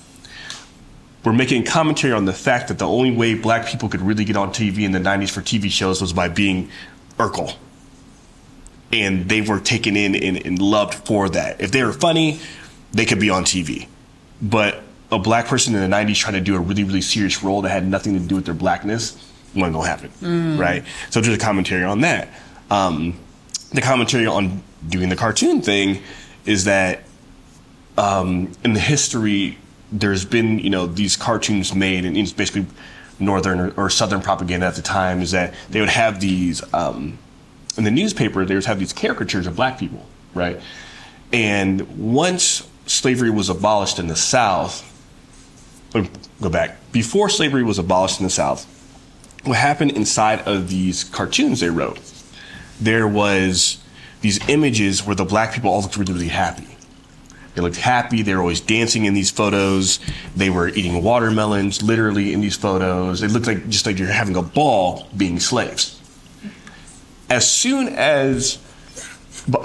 We're 1.24 1.34
making 1.34 1.64
commentary 1.64 2.14
on 2.14 2.26
the 2.26 2.34
fact 2.34 2.68
that 2.68 2.80
the 2.80 2.88
only 2.88 3.12
way 3.12 3.34
black 3.36 3.66
people 3.68 3.88
could 3.88 4.02
really 4.02 4.26
get 4.26 4.36
on 4.36 4.50
TV 4.50 4.80
in 4.80 4.92
the 4.92 5.00
90s 5.00 5.30
for 5.30 5.42
TV 5.42 5.70
shows 5.72 6.02
was 6.02 6.12
by 6.12 6.28
being 6.28 6.70
Urkel. 7.18 7.56
And 8.92 9.30
they 9.30 9.42
were 9.42 9.60
taken 9.60 9.96
in 9.96 10.16
and, 10.16 10.46
and 10.46 10.60
loved 10.60 10.94
for 10.94 11.30
that. 11.30 11.62
If 11.62 11.72
they 11.72 11.84
were 11.84 11.94
funny, 11.94 12.40
they 12.92 13.06
could 13.06 13.20
be 13.20 13.30
on 13.30 13.46
TV 13.46 13.88
but 14.44 14.84
a 15.12 15.18
black 15.18 15.48
person 15.48 15.74
in 15.74 15.90
the 15.90 15.96
90s 15.96 16.18
trying 16.18 16.34
to 16.34 16.42
do 16.42 16.56
a 16.56 16.60
really 16.60 16.84
really 16.84 17.02
serious 17.02 17.42
role 17.42 17.62
that 17.62 17.70
had 17.70 17.88
nothing 17.88 18.14
to 18.14 18.20
do 18.20 18.36
with 18.36 18.46
their 18.46 18.54
blackness 18.54 19.18
wasn't 19.56 19.74
gonna 19.76 19.88
happen 19.88 20.12
right? 20.58 20.84
So 21.10 21.22
there's 21.22 21.36
a 21.36 21.40
commentary 21.40 21.84
on 21.84 22.02
that. 22.02 22.30
Um, 22.72 23.20
the 23.72 23.82
commentary 23.82 24.26
on 24.26 24.64
doing 24.88 25.10
the 25.10 25.16
cartoon 25.16 25.62
thing 25.62 26.02
is 26.46 26.66
that 26.66 27.04
um, 27.98 28.52
in 28.64 28.74
the 28.74 28.80
history 28.80 29.58
there's 29.92 30.26
been 30.26 30.60
you 30.60 30.70
know 30.70 30.88
these 30.88 31.16
cartoons 31.16 31.74
made 31.76 32.06
and 32.06 32.18
it's 32.18 32.34
basically 32.34 32.66
northern 33.20 33.60
or, 33.60 33.74
or 33.78 33.90
southern 33.90 34.22
propaganda 34.22 34.66
at 34.66 34.76
the 34.76 34.82
time 34.82 35.22
is 35.22 35.32
that 35.32 35.54
they 35.70 35.80
would 35.80 35.90
have 35.90 36.20
these 36.20 36.62
um, 36.74 37.18
in 37.78 37.84
the 37.84 37.92
newspaper 37.92 38.44
they 38.44 38.56
would 38.56 38.66
have 38.66 38.80
these 38.80 38.94
caricatures 38.94 39.46
of 39.46 39.56
black 39.56 39.78
people 39.78 40.06
right? 40.34 40.60
And 41.32 42.14
once 42.14 42.68
slavery 42.86 43.30
was 43.30 43.50
abolished 43.50 44.00
in 44.00 44.08
the 44.08 44.16
South, 44.16 44.84
go 46.42 46.50
back, 46.50 46.78
before 46.92 47.30
slavery 47.30 47.64
was 47.64 47.80
abolished 47.80 48.20
in 48.20 48.24
the 48.26 48.30
South, 48.32 48.68
what 49.44 49.58
happened 49.58 49.92
inside 49.92 50.42
of 50.48 50.70
these 50.70 51.04
cartoons 51.04 51.60
they 51.60 51.70
wrote, 51.70 52.00
there 52.80 53.08
was 53.08 53.78
these 54.22 54.40
images 54.50 55.06
where 55.06 55.16
the 55.16 55.26
black 55.26 55.54
people 55.54 55.70
all 55.70 55.82
looked 55.82 55.98
really, 55.98 56.14
really 56.14 56.28
happy. 56.30 56.68
They 57.56 57.62
looked 57.62 57.78
happy. 57.78 58.24
They 58.24 58.34
were 58.34 58.42
always 58.42 58.62
dancing 58.62 59.06
in 59.06 59.14
these 59.14 59.30
photos. 59.30 60.00
They 60.36 60.50
were 60.50 60.70
eating 60.70 61.04
watermelons, 61.04 61.84
literally 61.84 62.34
in 62.34 62.42
these 62.42 62.56
photos. 62.56 63.22
It 63.22 63.32
looked 63.32 63.48
like 63.48 63.70
just 63.70 63.86
like 63.86 64.00
you're 64.00 64.08
having 64.08 64.36
a 64.36 64.42
ball 64.42 65.08
being 65.16 65.40
slaves. 65.40 66.00
As 67.30 67.50
soon 67.50 67.90
as 67.90 68.58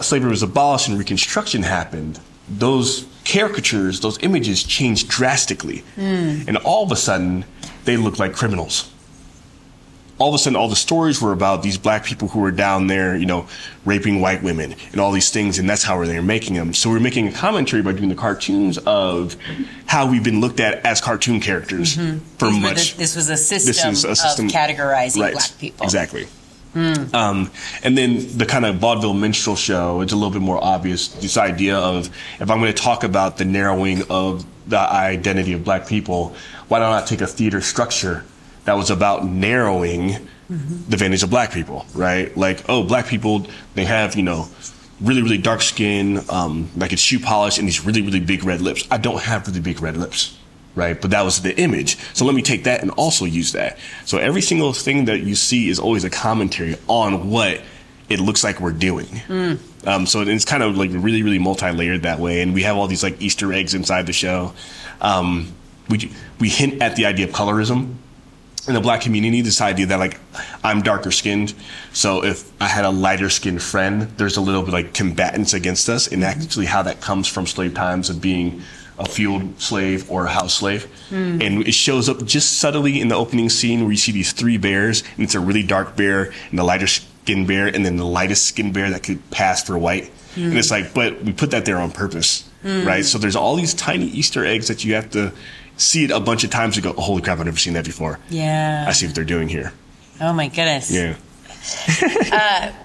slavery 0.00 0.30
was 0.30 0.42
abolished 0.42 0.88
and 0.88 0.98
Reconstruction 0.98 1.62
happened, 1.62 2.20
those 2.48 3.06
caricatures, 3.24 4.00
those 4.00 4.18
images 4.22 4.62
changed 4.62 5.08
drastically. 5.08 5.78
Hmm. 5.94 6.42
And 6.46 6.56
all 6.58 6.84
of 6.84 6.92
a 6.92 6.96
sudden, 6.96 7.44
they 7.84 7.96
looked 7.96 8.18
like 8.18 8.34
criminals. 8.34 8.90
All 10.18 10.28
of 10.28 10.34
a 10.34 10.38
sudden 10.38 10.56
all 10.56 10.68
the 10.68 10.76
stories 10.76 11.20
were 11.22 11.32
about 11.32 11.62
these 11.62 11.78
black 11.78 12.04
people 12.04 12.28
who 12.28 12.40
were 12.40 12.50
down 12.50 12.86
there, 12.88 13.16
you 13.16 13.26
know, 13.26 13.46
raping 13.84 14.20
white 14.20 14.42
women 14.42 14.74
and 14.92 15.00
all 15.00 15.12
these 15.12 15.30
things, 15.30 15.58
and 15.58 15.68
that's 15.70 15.82
how 15.84 16.04
they're 16.04 16.20
making 16.22 16.54
them. 16.54 16.74
So 16.74 16.90
we're 16.90 17.00
making 17.00 17.28
a 17.28 17.32
commentary 17.32 17.82
by 17.82 17.92
doing 17.92 18.08
the 18.08 18.14
cartoons 18.14 18.78
of 18.78 19.36
how 19.86 20.10
we've 20.10 20.24
been 20.24 20.40
looked 20.40 20.60
at 20.60 20.84
as 20.84 21.00
cartoon 21.00 21.40
characters 21.40 21.94
for 21.94 22.00
Mm-hmm. 22.02 22.52
These 22.54 22.62
much. 22.62 22.92
the- 22.92 22.98
this 22.98 23.16
was 23.16 23.30
a 23.30 23.36
system, 23.36 23.68
this 23.70 23.84
is 23.84 24.04
a 24.04 24.16
system 24.16 24.46
of 24.46 24.52
categorizing 24.52 25.20
right, 25.22 25.32
black 25.34 25.50
people. 25.58 25.84
Exactly. 25.84 26.26
Um, 26.74 27.50
and 27.82 27.98
then 27.98 28.38
the 28.38 28.46
kind 28.46 28.64
of 28.64 28.76
vaudeville 28.76 29.14
minstrel 29.14 29.56
show, 29.56 30.00
it's 30.00 30.12
a 30.12 30.16
little 30.16 30.30
bit 30.30 30.42
more 30.42 30.62
obvious. 30.62 31.08
This 31.08 31.36
idea 31.36 31.76
of 31.76 32.06
if 32.38 32.50
I'm 32.50 32.60
going 32.60 32.72
to 32.72 32.82
talk 32.82 33.02
about 33.02 33.36
the 33.36 33.44
narrowing 33.44 34.02
of 34.10 34.44
the 34.68 34.78
identity 34.78 35.54
of 35.54 35.64
black 35.64 35.88
people, 35.88 36.34
why 36.68 36.78
don't 36.78 36.92
I 36.92 37.04
take 37.04 37.20
a 37.20 37.26
theater 37.26 37.60
structure 37.60 38.24
that 38.68 38.76
was 38.76 38.90
about 38.90 39.24
narrowing 39.24 40.28
the 40.48 40.96
vantage 40.96 41.22
of 41.22 41.30
black 41.30 41.52
people, 41.52 41.86
right? 41.94 42.34
Like, 42.36 42.68
oh, 42.68 42.82
black 42.82 43.06
people, 43.06 43.46
they 43.74 43.86
have, 43.86 44.14
you 44.14 44.22
know, 44.22 44.46
really, 45.00 45.22
really 45.22 45.38
dark 45.38 45.62
skin, 45.62 46.20
um, 46.28 46.70
like 46.76 46.92
it's 46.92 47.00
shoe 47.00 47.18
polish 47.18 47.58
and 47.58 47.66
these 47.66 47.84
really, 47.84 48.02
really 48.02 48.20
big 48.20 48.44
red 48.44 48.60
lips. 48.60 48.86
I 48.90 48.98
don't 48.98 49.22
have 49.22 49.46
really 49.46 49.60
big 49.60 49.80
red 49.80 49.96
lips 49.96 50.36
right? 50.74 51.00
But 51.00 51.10
that 51.10 51.22
was 51.22 51.42
the 51.42 51.58
image. 51.58 51.98
So 52.14 52.24
let 52.24 52.36
me 52.36 52.42
take 52.42 52.62
that 52.64 52.82
and 52.82 52.92
also 52.92 53.24
use 53.24 53.50
that. 53.50 53.78
So 54.04 54.18
every 54.18 54.42
single 54.42 54.72
thing 54.72 55.06
that 55.06 55.22
you 55.22 55.34
see 55.34 55.68
is 55.68 55.80
always 55.80 56.04
a 56.04 56.10
commentary 56.10 56.76
on 56.86 57.30
what 57.30 57.62
it 58.08 58.20
looks 58.20 58.44
like 58.44 58.60
we're 58.60 58.70
doing. 58.70 59.08
Um, 59.88 60.06
so 60.06 60.20
it's 60.20 60.44
kind 60.44 60.62
of 60.62 60.76
like 60.76 60.90
really, 60.92 61.24
really 61.24 61.40
multi-layered 61.40 62.02
that 62.02 62.20
way. 62.20 62.42
And 62.42 62.54
we 62.54 62.62
have 62.62 62.76
all 62.76 62.86
these 62.86 63.02
like 63.02 63.20
Easter 63.20 63.52
eggs 63.52 63.74
inside 63.74 64.06
the 64.06 64.12
show. 64.12 64.52
Um, 65.00 65.52
we 65.88 66.12
we 66.38 66.48
hint 66.48 66.80
at 66.80 66.94
the 66.94 67.06
idea 67.06 67.26
of 67.26 67.32
colorism 67.32 67.96
in 68.68 68.74
the 68.74 68.80
black 68.80 69.00
community. 69.00 69.40
This 69.40 69.60
idea 69.60 69.86
that 69.86 69.98
like 69.98 70.20
I'm 70.62 70.82
darker 70.82 71.10
skinned, 71.10 71.54
so 71.92 72.22
if 72.24 72.50
I 72.60 72.66
had 72.66 72.84
a 72.84 72.90
lighter 72.90 73.30
skinned 73.30 73.62
friend, 73.62 74.02
there's 74.16 74.36
a 74.36 74.40
little 74.40 74.62
bit 74.62 74.72
like 74.72 74.94
combatants 74.94 75.54
against 75.54 75.88
us, 75.88 76.06
and 76.06 76.22
actually 76.22 76.66
how 76.66 76.82
that 76.82 77.00
comes 77.00 77.26
from 77.26 77.46
slave 77.46 77.74
times 77.74 78.10
of 78.10 78.20
being 78.20 78.62
a 78.98 79.06
field 79.06 79.60
slave 79.60 80.10
or 80.10 80.26
a 80.26 80.28
house 80.28 80.54
slave. 80.54 80.84
Hmm. 81.08 81.40
And 81.40 81.66
it 81.66 81.72
shows 81.72 82.08
up 82.08 82.24
just 82.24 82.58
subtly 82.58 83.00
in 83.00 83.08
the 83.08 83.14
opening 83.14 83.48
scene 83.48 83.82
where 83.82 83.90
you 83.90 83.96
see 83.96 84.12
these 84.12 84.32
three 84.32 84.58
bears, 84.58 85.02
and 85.16 85.24
it's 85.24 85.34
a 85.34 85.40
really 85.40 85.62
dark 85.62 85.96
bear 85.96 86.32
and 86.50 86.58
the 86.58 86.64
lighter 86.64 86.86
skinned 86.86 87.46
bear, 87.46 87.68
and 87.68 87.84
then 87.84 87.96
the 87.96 88.04
lightest 88.04 88.46
skinned 88.46 88.74
bear 88.74 88.90
that 88.90 89.02
could 89.02 89.30
pass 89.30 89.62
for 89.62 89.78
white. 89.78 90.10
And 90.34 90.52
hmm. 90.52 90.58
it's 90.58 90.70
like, 90.70 90.94
but 90.94 91.22
we 91.22 91.32
put 91.32 91.52
that 91.52 91.64
there 91.64 91.78
on 91.78 91.92
purpose, 91.92 92.48
hmm. 92.62 92.86
right? 92.86 93.04
So 93.04 93.18
there's 93.18 93.36
all 93.36 93.54
these 93.56 93.74
tiny 93.74 94.06
Easter 94.06 94.44
eggs 94.44 94.68
that 94.68 94.84
you 94.84 94.94
have 94.94 95.10
to 95.10 95.32
see 95.78 96.04
it 96.04 96.10
a 96.10 96.20
bunch 96.20 96.44
of 96.44 96.50
times 96.50 96.76
and 96.76 96.84
go, 96.84 96.92
oh, 96.96 97.00
holy 97.00 97.22
crap, 97.22 97.38
I've 97.38 97.46
never 97.46 97.56
seen 97.56 97.72
that 97.72 97.84
before. 97.86 98.18
Yeah. 98.28 98.84
I 98.86 98.92
see 98.92 99.06
what 99.06 99.14
they're 99.14 99.24
doing 99.24 99.48
here. 99.48 99.72
Oh 100.20 100.32
my 100.34 100.48
goodness. 100.48 100.90
Yeah. 100.90 101.16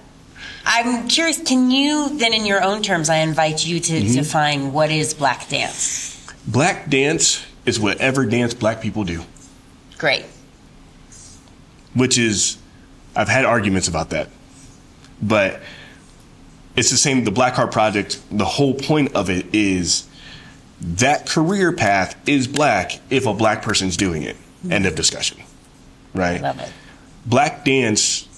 I'm 0.66 1.08
curious. 1.08 1.40
Can 1.42 1.70
you 1.70 2.16
then, 2.16 2.32
in 2.32 2.46
your 2.46 2.62
own 2.62 2.82
terms, 2.82 3.08
I 3.10 3.16
invite 3.16 3.66
you 3.66 3.80
to 3.80 3.92
Mm-hmm. 3.94 4.14
define 4.14 4.72
what 4.72 4.90
is 4.90 5.12
black 5.14 5.48
dance? 5.48 6.26
Black 6.46 6.88
dance 6.88 7.44
is 7.66 7.78
whatever 7.78 8.24
dance 8.26 8.54
black 8.54 8.80
people 8.80 9.04
do, 9.04 9.22
Great. 9.98 10.24
which 11.94 12.18
is, 12.18 12.58
I've 13.16 13.28
had 13.28 13.44
arguments 13.44 13.88
about 13.88 14.10
that. 14.10 14.28
But 15.22 15.60
it's 16.76 16.90
the 16.90 16.96
same, 16.98 17.24
the 17.24 17.30
Black 17.30 17.54
Card 17.54 17.72
Project, 17.72 18.20
the 18.30 18.44
whole 18.44 18.74
point 18.74 19.14
of 19.14 19.30
it 19.30 19.46
is 19.54 20.06
that 20.80 21.26
career 21.26 21.72
path 21.72 22.16
is 22.28 22.46
black 22.46 23.00
if 23.10 23.26
a 23.26 23.34
black 23.34 23.62
person's 23.62 23.96
doing 23.96 24.22
it. 24.22 24.36
End 24.70 24.86
of 24.86 24.94
discussion. 24.94 25.42
Right? 26.14 26.40
Love 26.40 26.58
it. 26.60 26.72
black 27.26 27.64
dance 27.64 28.28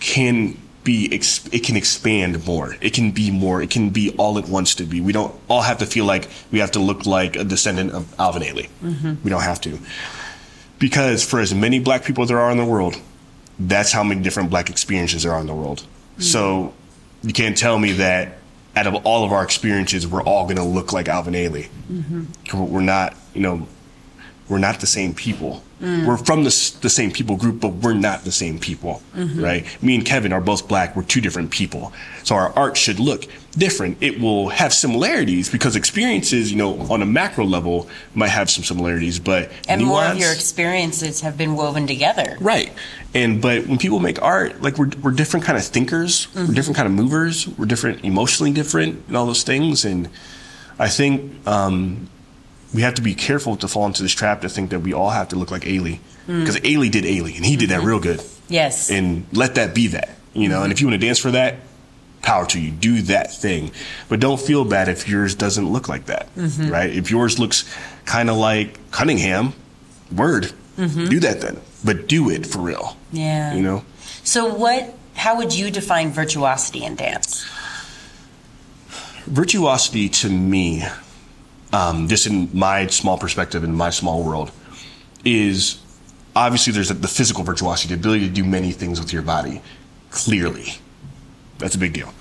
can 0.00 0.58
be 0.84 1.06
it 1.14 1.62
can 1.62 1.76
expand 1.76 2.44
more 2.44 2.76
it 2.80 2.92
can 2.92 3.12
be 3.12 3.30
more 3.30 3.62
it 3.62 3.70
can 3.70 3.90
be 3.90 4.10
all 4.16 4.36
it 4.36 4.48
wants 4.48 4.74
to 4.74 4.84
be 4.84 5.00
we 5.00 5.12
don't 5.12 5.32
all 5.48 5.62
have 5.62 5.78
to 5.78 5.86
feel 5.86 6.04
like 6.04 6.28
we 6.50 6.58
have 6.58 6.72
to 6.72 6.80
look 6.80 7.06
like 7.06 7.36
a 7.36 7.44
descendant 7.44 7.92
of 7.92 8.12
alvin 8.18 8.42
ailey 8.42 8.68
mm-hmm. 8.82 9.14
we 9.22 9.30
don't 9.30 9.42
have 9.42 9.60
to 9.60 9.78
because 10.80 11.24
for 11.24 11.38
as 11.38 11.54
many 11.54 11.78
black 11.78 12.04
people 12.04 12.26
there 12.26 12.40
are 12.40 12.50
in 12.50 12.58
the 12.58 12.64
world 12.64 12.96
that's 13.60 13.92
how 13.92 14.02
many 14.02 14.20
different 14.22 14.50
black 14.50 14.68
experiences 14.70 15.22
there 15.22 15.32
are 15.32 15.40
in 15.40 15.46
the 15.46 15.54
world 15.54 15.82
mm-hmm. 15.82 16.22
so 16.22 16.74
you 17.22 17.32
can't 17.32 17.56
tell 17.56 17.78
me 17.78 17.92
that 17.92 18.38
out 18.74 18.86
of 18.86 18.94
all 19.06 19.24
of 19.24 19.32
our 19.32 19.44
experiences 19.44 20.06
we're 20.06 20.22
all 20.22 20.44
going 20.44 20.56
to 20.56 20.62
look 20.62 20.92
like 20.92 21.08
alvin 21.08 21.34
ailey. 21.34 21.68
Mm-hmm. 21.90 22.70
We're 22.72 22.80
not 22.80 23.16
you 23.34 23.40
know 23.40 23.66
we're 24.48 24.58
not 24.58 24.80
the 24.80 24.86
same 24.86 25.14
people. 25.14 25.62
We're 25.80 26.16
from 26.16 26.44
the, 26.44 26.74
the 26.80 26.90
same 26.90 27.10
people 27.10 27.36
group, 27.36 27.60
but 27.60 27.70
we're 27.70 27.92
not 27.94 28.22
the 28.22 28.30
same 28.30 28.60
people, 28.60 29.02
right? 29.14 29.66
Me 29.82 29.96
and 29.96 30.06
Kevin 30.06 30.32
are 30.32 30.40
both 30.40 30.68
black. 30.68 30.94
We're 30.94 31.02
two 31.02 31.20
different 31.20 31.50
people. 31.50 31.92
So 32.22 32.36
our 32.36 32.52
art 32.56 32.76
should 32.76 33.00
look 33.00 33.24
different. 33.58 33.98
It 34.00 34.20
will 34.20 34.50
have 34.50 34.72
similarities 34.72 35.50
because 35.50 35.74
experiences, 35.74 36.52
you 36.52 36.56
know, 36.56 36.80
on 36.82 37.02
a 37.02 37.06
macro 37.06 37.44
level 37.44 37.88
might 38.14 38.28
have 38.28 38.48
some 38.48 38.62
similarities, 38.62 39.18
but 39.18 39.50
And 39.68 39.84
more 39.84 40.04
of 40.04 40.18
your 40.18 40.32
experiences 40.32 41.20
have 41.22 41.36
been 41.36 41.56
woven 41.56 41.88
together. 41.88 42.36
Right. 42.40 42.72
And 43.12 43.42
but 43.42 43.66
when 43.66 43.78
people 43.78 43.98
make 43.98 44.22
art, 44.22 44.62
like 44.62 44.78
we're 44.78 44.90
we're 45.02 45.10
different 45.10 45.44
kind 45.44 45.58
of 45.58 45.64
thinkers, 45.64 46.28
we're 46.34 46.54
different 46.54 46.76
kind 46.76 46.86
of 46.86 46.94
movers, 46.94 47.48
we're 47.48 47.66
different 47.66 48.04
emotionally 48.04 48.52
different 48.52 49.02
and 49.08 49.16
all 49.16 49.26
those 49.26 49.42
things. 49.42 49.84
And 49.84 50.08
I 50.78 50.88
think 50.88 51.46
um, 51.46 52.08
we 52.74 52.82
have 52.82 52.94
to 52.94 53.02
be 53.02 53.14
careful 53.14 53.56
to 53.56 53.68
fall 53.68 53.86
into 53.86 54.02
this 54.02 54.12
trap 54.12 54.40
to 54.42 54.48
think 54.48 54.70
that 54.70 54.80
we 54.80 54.92
all 54.92 55.10
have 55.10 55.28
to 55.28 55.36
look 55.36 55.50
like 55.50 55.62
Ailey. 55.62 56.00
Because 56.26 56.56
Ailey 56.60 56.90
did 56.90 57.04
Ailey 57.04 57.36
and 57.36 57.44
he 57.44 57.56
did 57.56 57.70
that 57.70 57.78
mm-hmm. 57.78 57.88
real 57.88 58.00
good. 58.00 58.22
Yes. 58.48 58.90
And 58.90 59.26
let 59.32 59.56
that 59.56 59.74
be 59.74 59.88
that. 59.88 60.10
You 60.34 60.48
know, 60.48 60.62
and 60.62 60.72
if 60.72 60.80
you 60.80 60.86
want 60.86 61.00
to 61.00 61.06
dance 61.06 61.18
for 61.18 61.32
that, 61.32 61.56
power 62.22 62.46
to 62.46 62.60
you. 62.60 62.70
Do 62.70 63.02
that 63.02 63.34
thing. 63.34 63.72
But 64.08 64.20
don't 64.20 64.40
feel 64.40 64.64
bad 64.64 64.88
if 64.88 65.08
yours 65.08 65.34
doesn't 65.34 65.68
look 65.68 65.88
like 65.88 66.06
that. 66.06 66.34
Mm-hmm. 66.36 66.70
Right? 66.70 66.90
If 66.90 67.10
yours 67.10 67.38
looks 67.38 67.68
kind 68.04 68.30
of 68.30 68.36
like 68.36 68.78
Cunningham, 68.90 69.52
word. 70.10 70.52
Mm-hmm. 70.78 71.06
Do 71.06 71.20
that 71.20 71.40
then. 71.40 71.60
But 71.84 72.06
do 72.06 72.30
it 72.30 72.46
for 72.46 72.60
real. 72.60 72.96
yeah. 73.10 73.52
You 73.54 73.62
know? 73.62 73.84
So, 74.24 74.54
what? 74.54 74.94
How 75.14 75.36
would 75.36 75.54
you 75.54 75.70
define 75.70 76.12
virtuosity 76.12 76.84
in 76.84 76.94
dance? 76.94 77.44
Virtuosity 79.26 80.08
to 80.08 80.28
me, 80.28 80.84
um, 81.72 82.08
just 82.08 82.26
in 82.26 82.48
my 82.52 82.86
small 82.88 83.18
perspective, 83.18 83.64
in 83.64 83.74
my 83.74 83.90
small 83.90 84.22
world, 84.22 84.50
is 85.24 85.80
obviously 86.36 86.72
there's 86.72 86.88
the 86.88 87.08
physical 87.08 87.44
virtuosity, 87.44 87.94
the 87.94 88.00
ability 88.00 88.28
to 88.28 88.32
do 88.34 88.44
many 88.44 88.72
things 88.72 89.00
with 89.00 89.12
your 89.12 89.22
body. 89.22 89.62
Clearly. 90.10 90.74
That's 91.58 91.74
a 91.74 91.78
big 91.78 91.92
deal. 91.92 92.12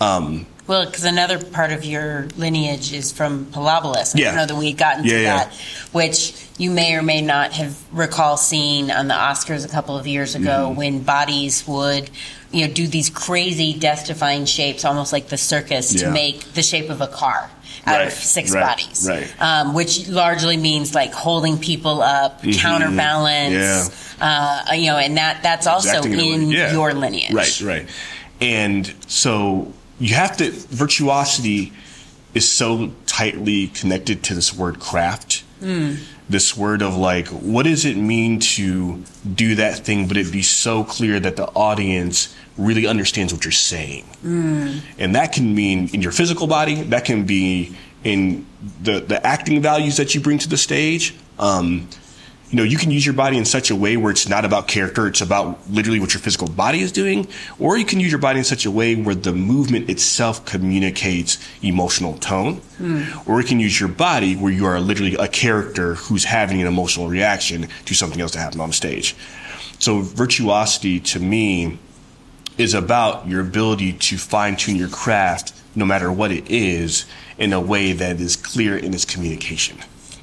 Um, 0.00 0.46
Well, 0.66 0.86
because 0.86 1.04
another 1.04 1.42
part 1.42 1.72
of 1.72 1.84
your 1.84 2.28
lineage 2.36 2.92
is 2.92 3.10
from 3.12 3.46
Pilobolus. 3.46 4.14
I 4.14 4.18
Yeah. 4.20 4.24
don't 4.28 4.36
know 4.36 4.46
that 4.46 4.56
we 4.56 4.68
had 4.68 4.78
gotten 4.78 5.04
to 5.04 5.10
Yeah, 5.10 5.18
yeah. 5.20 5.36
that, 5.38 5.52
which 5.92 6.34
you 6.58 6.70
may 6.70 6.94
or 6.94 7.02
may 7.02 7.20
not 7.22 7.52
have 7.54 7.76
recall 7.92 8.36
seeing 8.36 8.90
on 8.90 9.08
the 9.08 9.14
Oscars 9.14 9.64
a 9.64 9.68
couple 9.68 9.96
of 9.96 10.06
years 10.06 10.34
ago 10.34 10.66
Mm-hmm. 10.68 10.76
when 10.76 10.98
bodies 11.02 11.64
would, 11.66 12.10
you 12.52 12.66
know, 12.66 12.72
do 12.72 12.86
these 12.86 13.10
crazy 13.10 13.72
death-defying 13.72 14.44
shapes, 14.44 14.84
almost 14.84 15.12
like 15.12 15.28
the 15.28 15.36
circus, 15.38 15.92
to 15.94 16.10
make 16.10 16.52
the 16.54 16.62
shape 16.62 16.88
of 16.90 17.00
a 17.00 17.06
car 17.08 17.50
out 17.86 17.98
Right, 17.98 18.06
of 18.08 18.12
six 18.12 18.52
right, 18.52 18.60
bodies. 18.60 19.06
right. 19.08 19.26
Um, 19.40 19.74
which 19.74 20.08
largely 20.08 20.56
means 20.56 20.94
like 20.94 21.12
holding 21.12 21.58
people 21.58 22.02
up, 22.02 22.42
counterbalance. 22.42 23.90
Uh, 24.20 24.64
you 24.74 24.86
know, 24.86 24.96
and 24.98 25.16
that 25.16 25.42
that's 25.42 25.66
also 25.66 25.88
Exacting 25.88 26.12
in 26.12 26.20
a 26.20 26.22
way. 26.24 26.32
in 26.34 26.50
Yeah. 26.50 26.72
your 26.72 26.92
lineage. 26.92 27.32
Right, 27.32 27.60
right. 27.62 27.88
And 28.40 28.92
so 29.06 29.72
you 29.98 30.14
have 30.14 30.36
to, 30.38 30.50
virtuosity 30.50 31.72
is 32.34 32.48
so 32.50 32.92
tightly 33.06 33.68
connected 33.68 34.22
to 34.24 34.34
this 34.34 34.54
word 34.54 34.78
craft. 34.78 35.42
This 36.28 36.56
word 36.56 36.80
of 36.80 36.96
like, 36.96 37.26
what 37.28 37.64
does 37.64 37.84
it 37.84 37.96
mean 37.96 38.40
to 38.40 39.02
do 39.34 39.56
that 39.56 39.78
thing, 39.80 40.06
but 40.06 40.16
it 40.16 40.30
be 40.32 40.42
so 40.42 40.84
clear 40.84 41.18
that 41.20 41.36
the 41.36 41.46
audience 41.48 42.34
really 42.60 42.86
understands 42.86 43.32
what 43.32 43.44
you're 43.44 43.52
saying? 43.52 44.04
And 44.98 45.14
that 45.14 45.32
can 45.32 45.54
mean 45.54 45.88
in 45.92 46.02
your 46.02 46.12
physical 46.12 46.46
body, 46.46 46.82
that 46.84 47.04
can 47.04 47.24
be 47.26 47.74
in 48.04 48.46
the, 48.82 49.00
the 49.00 49.24
acting 49.26 49.60
values 49.62 49.96
that 49.96 50.14
you 50.14 50.20
bring 50.20 50.38
to 50.38 50.48
the 50.48 50.56
stage. 50.56 51.14
Um, 51.38 51.88
you 52.50 52.56
know, 52.56 52.64
you 52.64 52.76
can 52.78 52.90
use 52.90 53.06
your 53.06 53.14
body 53.14 53.38
in 53.38 53.44
such 53.44 53.70
a 53.70 53.76
way 53.76 53.96
where 53.96 54.10
it's 54.10 54.28
not 54.28 54.44
about 54.44 54.66
character, 54.66 55.06
it's 55.06 55.20
about 55.20 55.70
literally 55.70 56.00
what 56.00 56.12
your 56.12 56.20
physical 56.20 56.48
body 56.50 56.80
is 56.80 56.90
doing, 56.90 57.28
or 57.60 57.76
you 57.76 57.84
can 57.84 58.00
use 58.00 58.10
your 58.10 58.20
body 58.20 58.38
in 58.40 58.44
such 58.44 58.66
a 58.66 58.70
way 58.72 58.96
where 58.96 59.14
the 59.14 59.32
movement 59.32 59.88
itself 59.88 60.44
communicates 60.46 61.38
emotional 61.62 62.14
tone, 62.18 62.60
or 63.26 63.40
you 63.40 63.46
can 63.46 63.60
use 63.60 63.78
your 63.78 63.88
body 63.88 64.34
where 64.34 64.52
you 64.52 64.66
are 64.66 64.80
literally 64.80 65.14
a 65.14 65.28
character 65.28 65.94
who's 65.94 66.24
having 66.24 66.60
an 66.60 66.66
emotional 66.66 67.08
reaction 67.08 67.68
to 67.84 67.94
something 67.94 68.20
else 68.20 68.32
that 68.32 68.40
happened 68.40 68.62
on 68.62 68.72
stage. 68.72 69.14
So, 69.78 70.00
virtuosity 70.00 70.98
to 71.00 71.20
me 71.20 71.78
is 72.58 72.74
about 72.74 73.26
your 73.26 73.40
ability 73.40 73.92
to 73.94 74.18
fine 74.18 74.56
tune 74.56 74.76
your 74.76 74.88
craft, 74.88 75.52
no 75.74 75.84
matter 75.84 76.10
what 76.12 76.30
it 76.30 76.50
is, 76.50 77.06
in 77.38 77.52
a 77.52 77.60
way 77.60 77.92
that 77.92 78.20
is 78.20 78.36
clear 78.36 78.76
in 78.76 78.92
its 78.92 79.04
communication. 79.04 79.78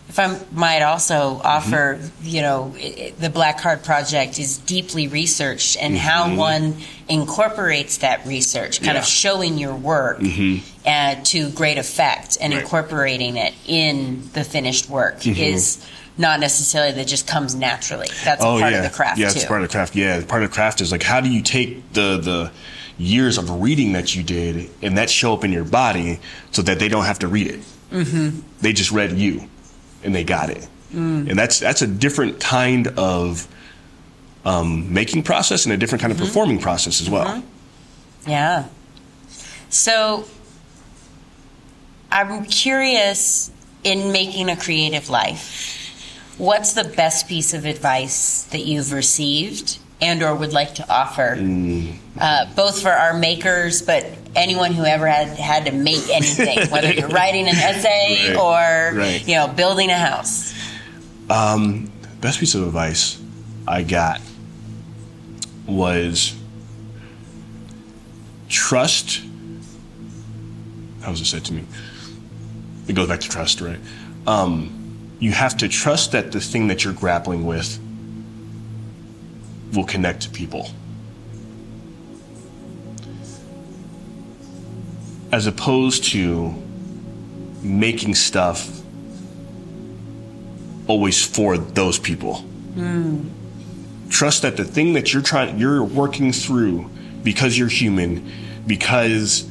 If 0.10 0.20
I 0.20 0.40
might 0.54 0.84
also 0.84 1.42
offer, 1.44 2.00
you 2.24 2.42
know, 2.42 2.74
the 3.20 3.30
Black 3.30 3.60
Card 3.60 3.84
Project 3.84 4.40
is 4.40 4.58
deeply 4.58 5.08
researched 5.08 5.78
and 5.82 5.96
mm-hmm. 5.96 6.08
how 6.08 6.36
one 6.36 6.78
incorporates 7.10 7.98
that 7.98 8.26
research, 8.26 8.80
kind 8.82 8.94
Yeah. 8.94 9.02
of 9.02 9.06
showing 9.06 9.58
your 9.58 9.76
work 9.76 10.20
mm-hmm. 10.20 10.63
uh, 10.86 11.16
to 11.26 11.50
great 11.52 11.78
effect 11.78 12.38
and 12.40 12.54
Right. 12.54 12.62
incorporating 12.62 13.36
it 13.36 13.54
in 13.68 14.30
the 14.34 14.44
finished 14.46 14.90
work 14.90 15.20
mm-hmm. 15.20 15.40
is 15.42 15.86
not 16.18 16.40
necessarily 16.40 16.92
that 16.94 17.08
just 17.08 17.28
comes 17.28 17.54
naturally. 17.56 18.08
That's 18.24 18.42
a 18.42 18.46
part 18.46 18.64
Oh, 18.64 18.68
yeah. 18.68 18.78
of 18.78 18.84
the 18.92 18.96
craft 18.96 19.20
yeah, 19.20 19.30
too. 19.30 19.36
it's 19.38 19.46
part 19.46 19.62
of 19.62 19.68
the 19.68 19.72
craft. 19.72 19.96
Yeah, 19.96 20.24
part 20.26 20.44
of 20.44 20.50
the 20.50 20.54
craft 20.54 20.82
is 20.82 20.92
like 20.92 21.04
how 21.04 21.22
do 21.22 21.30
you 21.30 21.42
take 21.42 21.94
the 21.94 22.18
the 22.18 22.52
years 22.98 23.38
of 23.38 23.62
reading 23.62 23.92
that 23.94 24.16
you 24.16 24.24
did 24.24 24.70
and 24.82 24.98
that 24.98 25.10
show 25.10 25.34
up 25.34 25.44
in 25.44 25.52
your 25.52 25.64
body 25.64 26.20
so 26.52 26.62
that 26.64 26.80
they 26.80 26.88
don't 26.88 27.06
have 27.06 27.20
to 27.20 27.28
read 27.28 27.46
it. 27.48 27.60
Mm-hmm. 27.92 28.40
They 28.62 28.74
just 28.74 28.92
read 28.92 29.12
you, 29.14 29.48
and 30.04 30.16
they 30.16 30.24
got 30.24 30.50
it. 30.50 30.68
Mm. 30.94 31.30
And 31.30 31.38
that's 31.38 31.60
that's 31.60 31.82
a 31.82 31.88
different 31.88 32.40
kind 32.40 32.88
of 32.98 33.48
um, 34.46 34.92
making 34.94 35.24
process 35.24 35.66
and 35.66 35.74
a 35.74 35.78
different 35.78 36.02
kind 36.02 36.12
of 36.12 36.18
performing 36.18 36.60
process 36.60 37.02
as 37.02 37.10
well. 37.10 37.44
Yeah. 38.26 38.66
So 39.70 40.26
I'm 42.12 42.46
curious 42.46 43.52
in 43.84 44.12
making 44.12 44.50
a 44.50 44.56
creative 44.58 45.10
life, 45.10 45.77
what's 46.38 46.73
the 46.73 46.84
best 46.84 47.28
piece 47.28 47.54
of 47.54 47.65
advice 47.65 48.43
that 48.52 48.65
you've 48.65 48.91
received 48.91 49.80
and 50.00 50.21
or 50.21 50.36
would 50.36 50.54
like 50.54 50.76
to 50.76 50.88
offer 50.89 51.36
uh, 52.19 52.45
both 52.56 52.82
for 52.82 52.89
our 52.91 53.17
makers 53.17 53.82
but 53.82 54.06
anyone 54.36 54.71
who 54.71 54.84
ever 54.86 55.08
had 55.08 55.28
had 55.30 55.65
to 55.65 55.71
make 55.71 56.08
anything 56.10 56.60
whether 56.69 56.91
you're 56.93 57.08
writing 57.10 57.47
an 57.47 57.56
essay 57.56 58.30
Right, 58.30 58.38
or 58.38 58.97
right. 58.97 59.28
you 59.28 59.36
know 59.36 59.47
building 59.47 59.89
a 59.89 59.97
house 59.97 60.54
Um, 61.30 61.91
best 62.21 62.39
piece 62.39 62.54
of 62.56 62.63
advice 62.63 63.19
I 63.67 63.84
got 63.84 64.21
was 65.67 66.34
trust. 68.50 69.21
How 71.02 71.12
was 71.12 71.19
it 71.19 71.26
said 71.26 71.43
to 71.45 71.54
me? 71.54 71.65
It 72.88 72.93
goes 72.93 73.08
back 73.10 73.19
to 73.19 73.30
trust, 73.30 73.60
right? 73.60 73.80
Um, 74.26 74.77
you 75.20 75.32
have 75.32 75.58
to 75.58 75.68
trust 75.68 76.12
that 76.12 76.32
the 76.32 76.40
thing 76.40 76.68
that 76.68 76.84
you're 76.84 76.94
grappling 76.94 77.46
with 77.46 77.80
will 79.74 79.86
connect 79.86 80.22
to 80.24 80.30
people. 80.30 80.70
As 85.32 85.48
opposed 85.48 86.06
to 86.06 86.56
making 87.62 88.16
stuff 88.16 88.82
always 90.88 91.24
for 91.24 91.58
those 91.58 92.00
people. 92.00 92.36
Hmm. 92.36 93.28
Trust 94.10 94.44
that 94.44 94.56
the 94.56 94.64
thing 94.64 94.94
that 94.94 95.14
you're 95.14 95.22
trying 95.22 95.60
you're 95.60 95.84
working 95.84 96.32
through 96.32 96.90
because 97.24 97.58
you're 97.58 97.68
human, 97.68 98.32
because 98.66 99.47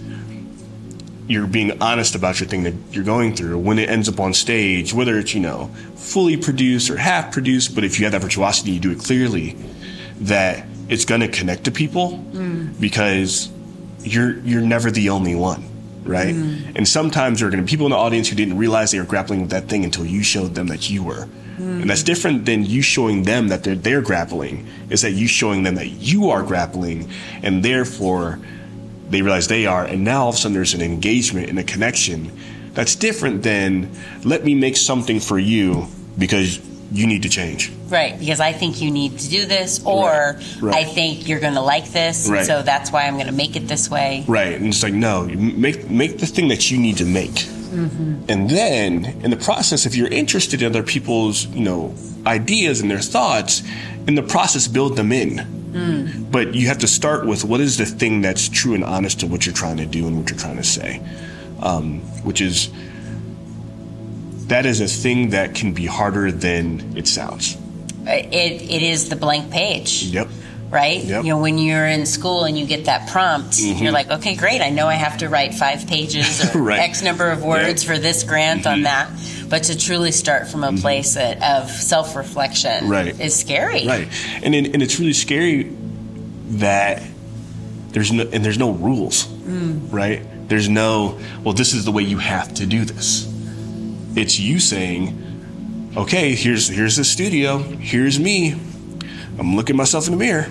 you're 1.28 1.46
being 1.46 1.82
honest 1.82 2.14
about 2.14 2.38
your 2.40 2.48
thing 2.48 2.62
that 2.62 2.74
you're 2.92 3.04
going 3.04 3.34
through 3.34 3.58
when 3.58 3.78
it 3.78 3.88
ends 3.88 4.08
up 4.08 4.20
on 4.20 4.32
stage, 4.32 4.92
whether 4.92 5.18
it's, 5.18 5.34
you 5.34 5.40
know, 5.40 5.70
fully 5.96 6.36
produced 6.36 6.88
or 6.88 6.96
half 6.96 7.32
produced, 7.32 7.74
but 7.74 7.84
if 7.84 7.98
you 7.98 8.04
have 8.04 8.12
that 8.12 8.22
virtuosity, 8.22 8.72
you 8.72 8.80
do 8.80 8.92
it 8.92 9.00
clearly, 9.00 9.56
that 10.20 10.66
it's 10.88 11.04
gonna 11.04 11.28
connect 11.28 11.64
to 11.64 11.70
people 11.70 12.24
mm. 12.32 12.78
because 12.80 13.50
you're 14.02 14.38
you're 14.40 14.62
never 14.62 14.90
the 14.90 15.10
only 15.10 15.34
one, 15.34 15.68
right? 16.04 16.34
Mm. 16.34 16.76
And 16.76 16.88
sometimes 16.88 17.40
there 17.40 17.48
are 17.48 17.50
gonna 17.50 17.64
be 17.64 17.70
people 17.70 17.86
in 17.86 17.90
the 17.90 17.98
audience 17.98 18.28
who 18.28 18.36
didn't 18.36 18.56
realize 18.56 18.92
they 18.92 19.00
were 19.00 19.04
grappling 19.04 19.40
with 19.40 19.50
that 19.50 19.68
thing 19.68 19.84
until 19.84 20.06
you 20.06 20.22
showed 20.22 20.54
them 20.54 20.68
that 20.68 20.88
you 20.88 21.02
were. 21.02 21.28
Mm. 21.58 21.82
And 21.82 21.90
that's 21.90 22.04
different 22.04 22.44
than 22.44 22.64
you 22.64 22.82
showing 22.82 23.24
them 23.24 23.48
that 23.48 23.64
they're, 23.64 23.74
they're 23.74 24.02
grappling. 24.02 24.66
Is 24.90 25.02
that 25.02 25.12
you 25.12 25.26
showing 25.26 25.64
them 25.64 25.74
that 25.74 25.88
you 25.88 26.30
are 26.30 26.44
grappling, 26.44 27.10
and 27.42 27.64
therefore 27.64 28.38
they 29.10 29.22
realize 29.22 29.48
they 29.48 29.66
are, 29.66 29.84
and 29.84 30.04
now 30.04 30.22
all 30.24 30.28
of 30.30 30.34
a 30.34 30.38
sudden 30.38 30.54
there's 30.54 30.74
an 30.74 30.82
engagement 30.82 31.48
and 31.48 31.58
a 31.58 31.64
connection 31.64 32.30
that's 32.74 32.94
different 32.96 33.42
than 33.42 33.90
let 34.24 34.44
me 34.44 34.54
make 34.54 34.76
something 34.76 35.20
for 35.20 35.38
you 35.38 35.86
because 36.18 36.60
you 36.92 37.06
need 37.06 37.22
to 37.22 37.28
change. 37.28 37.72
right 37.88 38.16
because 38.18 38.38
i 38.38 38.52
think 38.52 38.80
you 38.80 38.90
need 38.92 39.18
to 39.18 39.28
do 39.28 39.44
this 39.44 39.84
or 39.84 40.08
Right, 40.08 40.56
right. 40.62 40.74
i 40.76 40.84
think 40.84 41.26
you're 41.28 41.40
going 41.40 41.54
to 41.54 41.60
like 41.60 41.90
this 41.90 42.28
Right. 42.30 42.46
so 42.46 42.62
that's 42.62 42.92
why 42.92 43.06
i'm 43.06 43.14
going 43.14 43.26
to 43.26 43.32
make 43.32 43.56
it 43.56 43.66
this 43.66 43.90
way 43.90 44.24
Right. 44.28 44.54
And 44.54 44.66
it's 44.66 44.82
like, 44.84 44.94
no, 44.94 45.24
make 45.24 45.90
make 45.90 46.18
the 46.18 46.26
thing 46.26 46.46
that 46.48 46.70
you 46.70 46.78
need 46.78 46.96
to 46.98 47.04
make. 47.04 47.32
Mm-hmm. 47.66 48.24
And 48.28 48.48
then 48.48 49.04
in 49.24 49.30
the 49.30 49.36
process, 49.36 49.84
if 49.86 49.94
you're 49.96 50.08
interested 50.22 50.62
in 50.62 50.68
other 50.70 50.82
people's, 50.84 51.46
you 51.48 51.64
know, 51.64 51.94
ideas 52.24 52.80
and 52.80 52.88
their 52.90 53.00
thoughts, 53.00 53.62
in 54.06 54.14
the 54.14 54.22
process 54.22 54.68
build 54.68 54.96
them 54.96 55.10
in. 55.12 55.44
Mm. 55.76 56.30
But 56.30 56.54
you 56.54 56.68
have 56.68 56.78
to 56.78 56.86
start 56.86 57.26
with 57.26 57.44
what 57.44 57.60
is 57.60 57.76
the 57.76 57.84
thing 57.84 58.22
that's 58.22 58.48
true 58.48 58.74
and 58.74 58.82
honest 58.82 59.20
to 59.20 59.26
what 59.26 59.44
you're 59.44 59.54
trying 59.54 59.76
to 59.76 59.86
do 59.86 60.06
and 60.06 60.16
what 60.16 60.30
you're 60.30 60.38
trying 60.38 60.56
to 60.56 60.64
say. 60.64 61.02
Um, 61.60 62.00
which 62.24 62.40
is 62.40 62.70
that 64.48 64.64
is 64.66 64.80
a 64.80 64.86
thing 64.86 65.30
that 65.30 65.54
can 65.54 65.72
be 65.72 65.86
harder 65.86 66.30
than 66.30 66.96
it 66.96 67.08
sounds. 67.08 67.56
Uh, 68.06 68.12
it, 68.12 68.62
it 68.62 68.82
is 68.82 69.08
the 69.08 69.16
blank 69.16 69.50
page 69.50 70.04
Yep. 70.04 70.28
right? 70.70 71.02
Yep. 71.02 71.24
You 71.24 71.30
know, 71.30 71.38
when 71.38 71.58
you're 71.58 71.86
in 71.86 72.06
school 72.06 72.44
and 72.44 72.56
you 72.56 72.64
get 72.66 72.84
that 72.84 73.08
prompt, 73.08 73.52
mm-hmm. 73.52 73.82
you're 73.82 73.92
like, 73.92 74.10
okay, 74.10 74.36
great. 74.36 74.60
I 74.60 74.70
know 74.70 74.86
I 74.86 74.94
have 74.94 75.18
to 75.18 75.28
write 75.28 75.54
five 75.54 75.86
pages 75.88 76.54
or 76.54 76.62
Right. 76.62 76.78
X 76.78 77.02
number 77.02 77.28
of 77.30 77.42
words 77.44 77.84
Yeah. 77.84 77.92
for 77.94 77.98
this 77.98 78.22
grant 78.22 78.66
on 78.66 78.82
mm-hmm. 78.82 78.84
that. 78.84 79.10
But 79.48 79.64
to 79.64 79.78
truly 79.78 80.12
start 80.12 80.48
from 80.48 80.64
a 80.64 80.68
mm-hmm. 80.68 80.78
place 80.78 81.14
that, 81.14 81.42
of 81.42 81.70
self 81.70 82.16
reflection 82.16 82.88
Right. 82.88 83.18
is 83.20 83.34
scary. 83.34 83.86
Right, 83.86 84.08
and 84.42 84.54
it, 84.54 84.74
and 84.74 84.82
it's 84.82 84.98
really 84.98 85.12
scary 85.12 85.74
that 86.58 87.02
there's 87.90 88.12
no 88.12 88.24
and 88.32 88.44
there's 88.44 88.58
no 88.58 88.72
rules, 88.72 89.24
mm. 89.24 89.92
right? 89.92 90.22
There's 90.48 90.68
no 90.68 91.18
well, 91.42 91.54
this 91.54 91.72
is 91.74 91.84
the 91.84 91.92
way 91.92 92.02
you 92.02 92.18
have 92.18 92.52
to 92.54 92.66
do 92.66 92.84
this. 92.84 93.32
It's 94.14 94.38
you 94.38 94.60
saying, 94.60 95.92
okay, 95.96 96.34
here's 96.34 96.68
here's 96.68 96.96
the 96.96 97.04
studio, 97.04 97.58
here's 97.58 98.18
me. 98.18 98.52
I'm 99.38 99.56
looking 99.56 99.76
myself 99.76 100.06
in 100.06 100.12
the 100.12 100.18
mirror. 100.18 100.46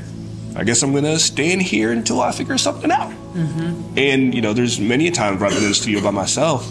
I 0.55 0.63
guess 0.63 0.81
I'm 0.83 0.93
gonna 0.93 1.19
stay 1.19 1.51
in 1.51 1.59
here 1.59 1.91
until 1.91 2.21
I 2.21 2.31
figure 2.31 2.57
something 2.57 2.91
out. 2.91 3.11
Mm-hmm. 3.11 3.97
And 3.97 4.33
you 4.33 4.41
know, 4.41 4.53
there's 4.53 4.79
many 4.79 5.07
a 5.07 5.11
time 5.11 5.33
I've 5.33 5.39
been 5.39 5.57
in 5.57 5.69
the 5.69 5.73
studio 5.73 6.01
by 6.01 6.11
myself, 6.11 6.65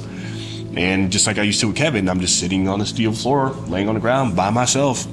and 0.77 1.11
just 1.11 1.27
like 1.27 1.39
I 1.39 1.43
used 1.43 1.61
to 1.61 1.69
with 1.69 1.77
Kevin, 1.77 2.09
I'm 2.09 2.21
just 2.21 2.39
sitting 2.39 2.69
on 2.69 2.79
the 2.79 2.87
steel 2.87 3.13
floor, 3.13 3.51
laying 3.69 3.89
on 3.89 3.95
the 3.95 4.01
ground 4.01 4.37
by 4.37 4.51
myself, 4.51 5.07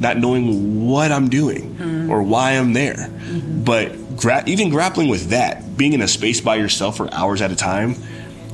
not 0.00 0.16
knowing 0.16 0.86
what 0.86 1.12
I'm 1.12 1.28
doing 1.28 1.74
hmm. 1.74 2.10
or 2.10 2.22
why 2.22 2.52
I'm 2.52 2.72
there. 2.72 2.94
Mm-hmm. 2.94 3.64
But 3.64 4.16
gra- 4.16 4.44
even 4.46 4.70
grappling 4.70 5.08
with 5.08 5.30
that, 5.30 5.76
being 5.76 5.92
in 5.92 6.02
a 6.02 6.08
space 6.08 6.40
by 6.40 6.56
yourself 6.56 6.96
for 6.96 7.12
hours 7.12 7.42
at 7.42 7.50
a 7.50 7.56
time, 7.56 7.94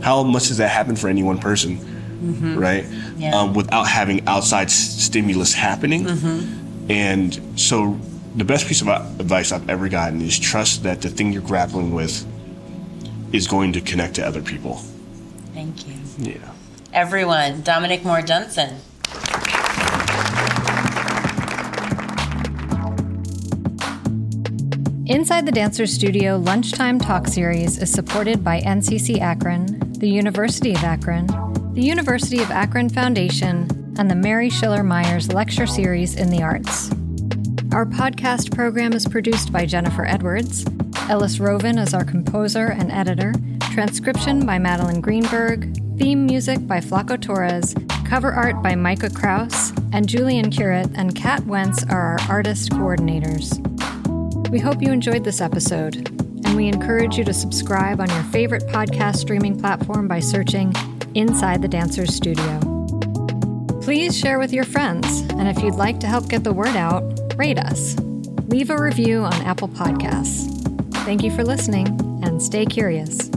how 0.03 0.23
much 0.23 0.49
does 0.49 0.59
that 0.59 0.69
happen 0.69 0.97
for 0.97 1.09
any 1.09 1.23
one 1.23 1.39
person, 1.39 1.79
mm-hmm. 1.79 2.59
right? 2.59 2.87
Yeah. 3.17 3.35
Um, 3.35 3.55
without 3.55 3.85
having 3.85 4.27
outside 4.27 4.67
s- 4.67 4.75
stimulus 4.75 5.55
happening. 5.55 6.05
Mm-hmm. 6.05 6.91
And 6.91 7.59
so, 7.59 7.99
the 8.35 8.45
best 8.45 8.67
piece 8.67 8.83
of 8.83 8.89
advice 8.89 9.53
I've 9.53 9.71
ever 9.71 9.89
gotten 9.89 10.21
is 10.21 10.39
trust 10.39 10.83
that 10.83 11.01
the 11.01 11.09
thing 11.09 11.33
you're 11.33 11.43
grappling 11.43 11.95
with 11.95 12.27
is 13.33 13.47
going 13.47 13.73
to 13.73 13.81
connect 13.81 14.17
to 14.17 14.27
other 14.27 14.43
people. 14.43 14.77
Thank 15.55 15.87
you. 15.87 15.95
Yeah. 16.19 16.54
Everyone, 16.95 17.61
Dominic 17.63 18.05
Moore 18.05 18.21
Dunson. 18.21 18.79
Inside 25.07 25.45
the 25.45 25.51
Dancer 25.53 25.87
Studio 25.87 26.37
Lunchtime 26.37 27.01
Talk 27.01 27.27
Series 27.27 27.79
is 27.79 27.91
supported 27.91 28.45
by 28.45 28.61
NCC 28.61 29.19
Akron, 29.21 29.67
the 29.99 30.09
University 30.09 30.71
of 30.73 30.85
Akron, 30.85 31.27
the 31.75 31.83
University 31.83 32.41
of 32.41 32.53
Akron 32.53 32.89
Foundation, 32.89 33.69
and 33.99 34.09
the 34.09 34.15
Mary 34.15 34.49
Schiller 34.49 34.85
Myers 34.85 35.33
Lecture 35.33 35.67
Series 35.67 36.15
in 36.15 36.31
the 36.31 36.45
Arts. 36.45 36.93
Our 37.75 37.87
podcast 37.87 38.55
program 38.55 38.93
is 38.93 39.09
produced 39.09 39.51
by 39.51 39.67
Jennifer 39.67 40.07
Edwards. 40.07 40.65
Ellis 41.11 41.41
Rovin 41.41 41.77
is 41.77 41.93
our 41.93 42.05
composer 42.05 42.69
and 42.69 42.93
editor. 42.93 43.35
Transcription 43.73 44.47
by 44.47 44.61
Madeline 44.61 45.01
Greenberg. 45.01 45.84
Theme 45.97 46.27
music 46.27 46.67
by 46.67 46.81
Flaco 46.81 47.21
Torres. 47.21 47.73
Cover 48.05 48.33
art 48.33 48.61
by 48.63 48.75
Micah 48.75 49.11
Kraus. 49.11 49.73
And 49.93 50.09
Julian 50.09 50.51
Curett 50.51 50.93
and 50.97 51.15
Kat 51.15 51.47
Wentz 51.47 51.85
are 51.85 52.19
our 52.19 52.21
artist 52.29 52.73
coordinators. 52.73 53.61
We 54.51 54.59
hope 54.59 54.83
you 54.83 54.91
enjoyed 54.91 55.23
this 55.23 55.41
episode, 55.41 56.09
and 56.45 56.57
we 56.57 56.67
encourage 56.67 57.17
you 57.17 57.23
to 57.25 57.33
subscribe 57.33 58.01
on 58.01 58.11
your 58.11 58.25
favorite 58.25 58.67
podcast 58.67 59.17
streaming 59.17 59.59
platform 59.59 60.09
by 60.09 60.19
searching 60.19 60.75
Inside 61.15 61.63
the 61.63 61.69
Dancers 61.69 62.13
Studio. 62.13 62.61
Please 63.81 64.19
share 64.19 64.41
with 64.41 64.53
your 64.53 64.65
friends, 64.65 65.21
and 65.31 65.47
if 65.47 65.63
you'd 65.63 65.75
like 65.75 66.01
to 66.01 66.09
help 66.09 66.29
get 66.29 66.43
the 66.43 66.53
word 66.53 66.75
out, 66.75 67.05
rate 67.37 67.59
us. 67.59 67.97
Leave 68.49 68.71
a 68.71 68.77
review 68.81 69.21
on 69.21 69.35
Apple 69.43 69.69
Podcasts. 69.69 70.51
Thank 71.05 71.23
you 71.23 71.31
for 71.31 71.45
listening, 71.45 71.87
and 72.25 72.43
stay 72.43 72.67
curious. 72.67 73.31